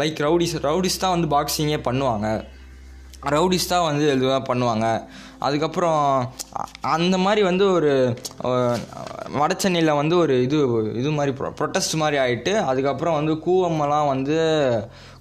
like 0.00 0.18
rowdies 0.26 0.56
rowdies 0.68 1.02
தான் 1.04 1.14
வந்து 1.16 1.28
பாக்ஸிங்கே 1.34 1.78
பண்ணுவாங்க. 1.88 2.28
ரவுடிஸ் 3.34 3.70
தான் 3.72 3.86
வந்து 3.88 4.04
இதுவாக 4.14 4.40
பண்ணுவாங்க. 4.48 4.86
அதுக்கப்புறம் 5.46 6.02
அந்த 6.96 7.16
மாதிரி 7.24 7.42
வந்து 7.48 7.64
ஒரு 7.76 7.92
வட 9.40 9.52
சென்னையில் 9.62 9.98
வந்து 10.00 10.14
ஒரு 10.22 10.34
இது 10.46 10.58
இது 11.00 11.10
மாதிரி 11.18 11.32
ப்ரொ 11.38 11.48
ப்ரொட்டஸ்ட் 11.58 11.96
மாதிரி 12.02 12.18
ஆகிட்டு 12.24 12.52
அதுக்கப்புறம் 12.70 13.18
வந்து 13.20 13.34
கூவமெல்லாம் 13.46 14.10
வந்து 14.14 14.36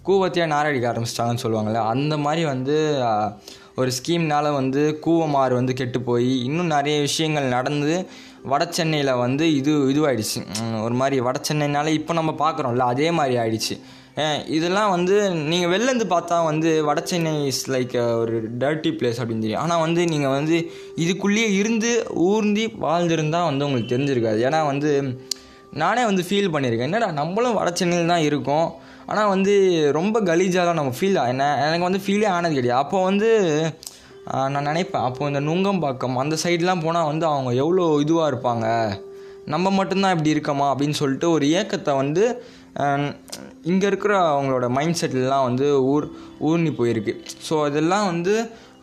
கூவத்தையே 0.07 0.45
நாரடிக்க 0.53 0.87
ஆரம்பிச்சிட்டாங்கன்னு 0.91 1.43
சொல்லுவாங்கள்ல 1.45 1.83
அந்த 1.93 2.13
மாதிரி 2.25 2.43
வந்து 2.53 2.77
ஒரு 3.81 3.91
ஸ்கீம்னால் 3.97 4.49
வந்து 4.59 4.81
கூவமாறு 5.05 5.53
வந்து 5.59 5.73
கெட்டு 5.79 5.99
போய் 6.09 6.31
இன்னும் 6.47 6.73
நிறைய 6.75 6.95
விஷயங்கள் 7.07 7.53
நடந்து 7.57 7.93
வட 8.51 8.63
சென்னையில் 8.77 9.19
வந்து 9.25 9.45
இது 9.59 9.73
இதுவாகிடுச்சு 9.91 10.39
ஒரு 10.85 10.95
மாதிரி 11.01 11.17
வட 11.27 11.37
சென்னைனால 11.49 11.91
இப்போ 11.99 12.13
நம்ம 12.19 12.31
பார்க்குறோம்ல 12.43 12.85
அதே 12.93 13.07
மாதிரி 13.19 13.35
ஆயிடுச்சு. 13.43 13.75
இதெல்லாம் 14.55 14.91
வந்து 14.95 15.15
நீங்கள் 15.51 15.71
வெளிலேருந்து 15.73 16.07
பார்த்தா 16.15 16.35
வந்து 16.49 16.69
வட 16.87 16.99
சென்னை 17.11 17.31
இஸ் 17.51 17.63
லைக் 17.75 17.95
ஒரு 18.23 18.35
டர்ட்டி 18.63 18.91
பிளேஸ் 18.97 19.19
அப்படின்னு 19.21 19.45
தெரியும். 19.45 19.63
ஆனால் 19.63 19.83
வந்து 19.85 20.01
நீங்கள் 20.13 20.35
வந்து 20.37 20.57
இதுக்குள்ளேயே 21.03 21.47
இருந்து 21.61 21.91
ஊர்ந்தி 22.29 22.65
வாழ்ந்திருந்தால் 22.85 23.47
வந்து 23.49 23.65
உங்களுக்கு 23.67 23.93
தெரிஞ்சிருக்காது. 23.93 24.41
ஏன்னா 24.47 24.59
வந்து 24.71 24.91
நானே 25.83 26.03
வந்து 26.09 26.23
ஃபீல் 26.27 26.53
பண்ணியிருக்கேன். 26.53 26.89
என்னடா 26.91 27.09
நம்மளும் 27.21 27.57
வட 27.59 27.69
சென்னையில் 27.79 28.13
தான் 28.13 28.27
இருக்கோம். 28.29 28.67
ஆனால் 29.11 29.31
வந்து 29.33 29.53
ரொம்ப 29.99 30.17
கலீஜாக 30.29 30.65
தான் 30.69 30.79
நம்ம 30.79 30.93
ஃபீல் 30.97 31.19
என்ன 31.31 31.47
எனக்கு 31.65 31.87
வந்து 31.89 32.03
ஃபீலே 32.05 32.27
ஆனது 32.35 32.57
கிடையாது. 32.59 32.81
அப்போ 32.83 32.97
வந்து 33.09 33.29
நான் 34.53 34.67
நினைப்பேன் 34.69 35.05
அப்போது 35.07 35.29
இந்த 35.31 35.41
நுங்கம்பாக்கம் 35.47 36.19
அந்த 36.23 36.35
சைட்லாம் 36.43 36.83
போனால் 36.85 37.09
வந்து 37.11 37.25
அவங்க 37.31 37.51
எவ்வளோ 37.63 37.85
இதுவாக 38.03 38.29
இருப்பாங்க? 38.31 38.67
நம்ம 39.53 39.71
மட்டும்தான் 39.77 40.13
இப்படி 40.15 40.33
இருக்கோமா? 40.35 40.67
அப்படின்னு 40.73 40.99
சொல்லிட்டு 40.99 41.27
ஒரு 41.35 41.45
ஏக்கத்தை 41.61 41.93
வந்து 42.01 42.23
இங்கே 43.71 43.85
இருக்கிற 43.91 44.13
அவங்களோட 44.33 44.67
மைண்ட் 44.77 44.99
செட்லாம் 45.01 45.47
வந்து 45.49 45.65
ஊர் 45.93 46.05
ஊர்னி 46.49 46.71
போயிருக்கு. 46.79 47.13
ஸோ 47.47 47.55
இதெல்லாம் 47.71 48.05
வந்து 48.11 48.35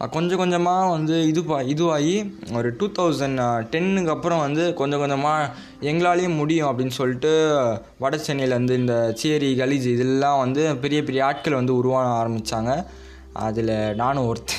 கொஞ்சம் 0.08 0.38
கொஞ்சமாக 0.38 0.90
வந்து 0.90 1.26
இது 1.26 1.44
பா 1.44 1.60
இதுவாகி 1.60 2.32
ஒரு 2.52 2.76
டூ 2.76 2.86
தௌசண்ட் 2.86 3.62
டென்னுக்கு 3.70 4.10
அப்புறம் 4.10 4.38
வந்து 4.38 4.74
கொஞ்சம் 4.74 4.98
கொஞ்சமாக 4.98 5.52
எங்களாலேயும் 5.80 6.36
முடியும் 6.36 6.68
அப்படின்னு 6.68 6.90
சொல்லிட்டு 6.90 7.30
வட 7.98 8.16
சென்னையிலேருந்து 8.16 8.70
இந்த 8.70 9.12
சேரி 9.14 9.54
கலீஜ் 9.58 9.86
இதெல்லாம் 9.86 10.38
வந்து 10.38 10.76
பெரிய 10.76 11.02
பெரிய 11.02 11.24
ஆட்கள் 11.24 11.54
வந்து 11.54 11.76
உருவாக 11.76 12.28
ஆரம்பித்தாங்க 12.28 12.86
அதில் 13.32 13.94
நானும் 13.94 14.26
ஒருத்தன். 14.26 14.58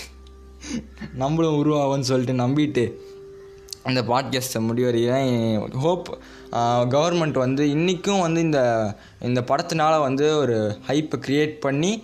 நம்மளும் 1.13 1.65
உருவாகும்னு 1.65 1.99
சொல்லிட்டு 1.99 2.43
நம்பிட்டு 2.43 2.93
அந்த 3.83 4.01
பாட்காஸ்ட்டை 4.01 4.59
முடிவரையும் 4.59 5.69
ஹோப் 5.69 6.17
கவர்மெண்ட் 6.95 7.37
வந்து 7.37 7.69
இன்றைக்கும் 7.69 8.19
வந்து 8.19 8.41
இந்த 8.41 8.93
இந்த 9.21 9.41
படத்தினால 9.41 9.99
வந்து 9.99 10.37
ஒரு 10.37 10.77
ஹைப்பை 10.87 11.19
க்ரியேட் 11.27 11.59
பண்ணி 11.59 12.03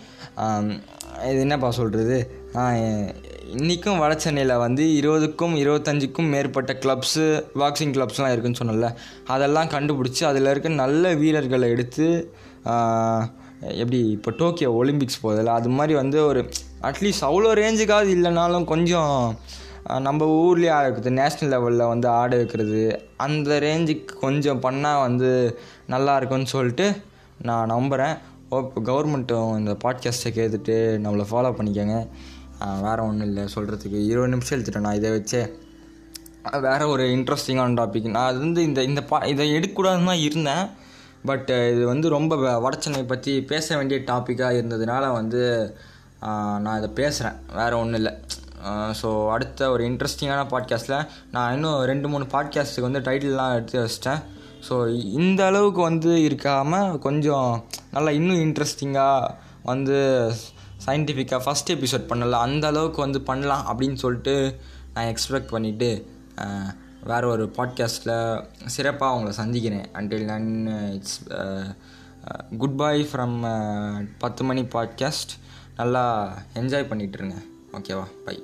இது 1.30 1.40
என்னப்பா 1.40 1.72
சொல்கிறது 1.72 2.46
இன்றைக்கும் 2.58 3.98
வட 3.98 4.16
சென்னையில் 4.16 4.58
வந்து 4.58 4.84
இருபதுக்கும் 4.84 5.56
இருபத்தஞ்சுக்கும் 5.56 6.30
மேற்பட்ட 6.30 6.74
கிளப்ஸு 6.74 7.44
பாக்ஸிங் 7.60 7.94
கிளப்ஸ்லாம் 7.94 8.32
இருக்குதுன்னு 8.32 8.60
சொன்னல 8.60 8.96
அதெல்லாம் 9.26 9.68
கண்டுபிடிச்சி 9.68 10.24
அதில் 10.24 10.46
இருக்க 10.46 10.70
நல்ல 10.70 11.14
வீரர்களை 11.14 11.70
எடுத்து 11.70 12.32
எப்படி 13.62 14.10
இப்போ 14.10 14.32
டோக்கியோ 14.32 14.72
ஒலிம்பிக்ஸ் 14.72 15.24
போதில்ல 15.24 15.44
அது 15.44 15.70
மாதிரி 15.70 15.94
வந்து 15.94 16.26
ஒரு 16.26 16.50
அட்லீஸ்ட் 16.82 17.24
அவ்வளோ 17.24 17.52
ரேஞ்சுக்காவது 17.54 18.10
இல்லைனாலும் 18.16 18.64
கொஞ்சம் 18.64 19.38
நம்ம 19.98 20.26
ஊர்லேயே 20.26 20.72
ஆடுறது 20.72 21.10
நேஷ்னல் 21.10 21.54
லெவலில் 21.54 21.88
வந்து 21.88 22.08
ஆட 22.08 22.36
வைக்கிறது 22.36 23.02
அந்த 23.18 23.60
ரேஞ்சுக்கு 23.60 24.16
கொஞ்சம் 24.20 24.62
பண்ணால் 24.62 25.02
வந்து 25.02 25.60
நல்லா 25.88 26.18
இருக்கும்னு 26.18 26.46
சொல்லிட்டு 26.46 26.96
நான் 27.42 27.68
நம்புகிறேன் 27.68 28.18
இப்போ 28.44 28.82
கவர்மெண்ட்டும் 28.82 29.58
இந்த 29.58 29.78
பாட்காஸ்ட்டை 29.84 30.32
கேட்டுட்டு 30.36 30.76
நம்மளை 31.04 31.26
ஃபாலோ 31.32 31.50
பண்ணிக்கோங்க. 31.50 32.08
வேறு 32.86 33.02
ஒன்றும் 33.08 33.28
இல்லை 33.30 33.44
சொல்கிறதுக்கு 33.56 34.00
இருபது 34.12 34.32
நிமிஷம் 34.34 34.56
எடுத்துட்டேன் 34.56 34.86
நான் 34.88 35.00
இதை 35.00 35.10
வச்சே. 35.16 35.42
வேறு 36.66 36.86
ஒரு 36.94 37.06
இன்ட்ரெஸ்டிங்கான 37.16 37.78
டாபிக் 37.80 38.08
நான் 38.16 38.30
அது 38.32 38.40
வந்து 38.46 38.62
இந்த 38.70 38.80
இந்த 38.90 39.02
பா 39.10 39.18
இதை 39.34 39.46
எடுக்கக்கூடாதுன்னு 39.58 40.12
தான் 40.12 40.26
இருந்தேன். 40.28 40.66
பட் 41.30 41.50
இது 41.74 41.84
வந்து 41.92 42.08
ரொம்ப 42.16 42.36
வடச்சனை 42.66 43.02
பற்றி 43.12 43.34
பேச 43.52 43.78
வேண்டிய 43.78 44.00
டாப்பிக்காக 44.12 44.58
இருந்ததுனால 44.60 45.06
வந்து 45.20 45.42
நான் 46.64 46.78
இதை 46.82 46.90
பேசுகிறேன் 47.00 47.38
வேறு 47.60 47.76
ஒன்றும் 47.82 48.00
இல்லை. 48.02 48.14
ஸோ 49.00 49.10
அடுத்த 49.34 49.70
ஒரு 49.74 49.84
இன்ட்ரெஸ்டிங்கான 49.90 50.42
பாட்காஸ்ட்டில் 50.54 51.08
நான் 51.36 51.54
இன்னும் 51.56 51.80
ரெண்டு 51.92 52.08
மூணு 52.14 52.26
பாட்காஸ்ட்டுக்கு 52.34 52.90
வந்து 52.90 53.06
டைட்டில்லாம் 53.08 53.54
எடுத்து 53.58 53.78
வச்சிட்டேன். 53.84 54.22
ஸோ 54.68 54.76
இந்த 55.20 55.42
அளவுக்கு 55.50 55.82
வந்து 55.90 56.12
இருக்காமல் 56.28 56.96
கொஞ்சம் 57.06 57.50
நல்லா 57.96 58.14
இன்னும் 58.20 58.44
இன்ட்ரெஸ்டிங்காக 58.46 59.34
வந்து 59.64 60.00
சயின்டிஃபிக்காக 60.88 61.42
ஃபஸ்ட் 61.46 61.72
எபிசோட் 61.72 62.08
பண்ணலாம் 62.08 62.42
அந்த 62.42 62.68
அளவுக்கு 62.68 63.02
வந்து 63.02 63.22
பண்ணலாம் 63.22 63.66
அப்படின்னு 63.68 63.94
சொல்லிட்டு 63.94 64.60
நான் 64.94 65.06
எக்ஸ்பெக்ட் 65.06 65.52
பண்ணிவிட்டு 65.52 66.06
வேறு 67.04 67.28
ஒரு 67.28 67.54
பாட்காஸ்ட்டில் 67.58 68.44
சிறப்பாக 68.66 69.12
அவங்கள 69.14 69.30
சந்திக்கிறேன். 69.30 69.88
Until 69.94 70.26
then 70.26 70.50
it's 70.94 71.24
good 72.58 72.76
bye 72.76 73.06
from 73.12 73.36
பத்து 74.18 74.44
மணி 74.44 74.62
பாட்காஸ்ட் 74.62 75.34
நல்லா 75.76 76.34
என்ஜாய் 76.54 76.90
பண்ணிகிட்ருங்க 76.90 77.38
ஓகேவா 77.74 78.08
பை 78.26 78.36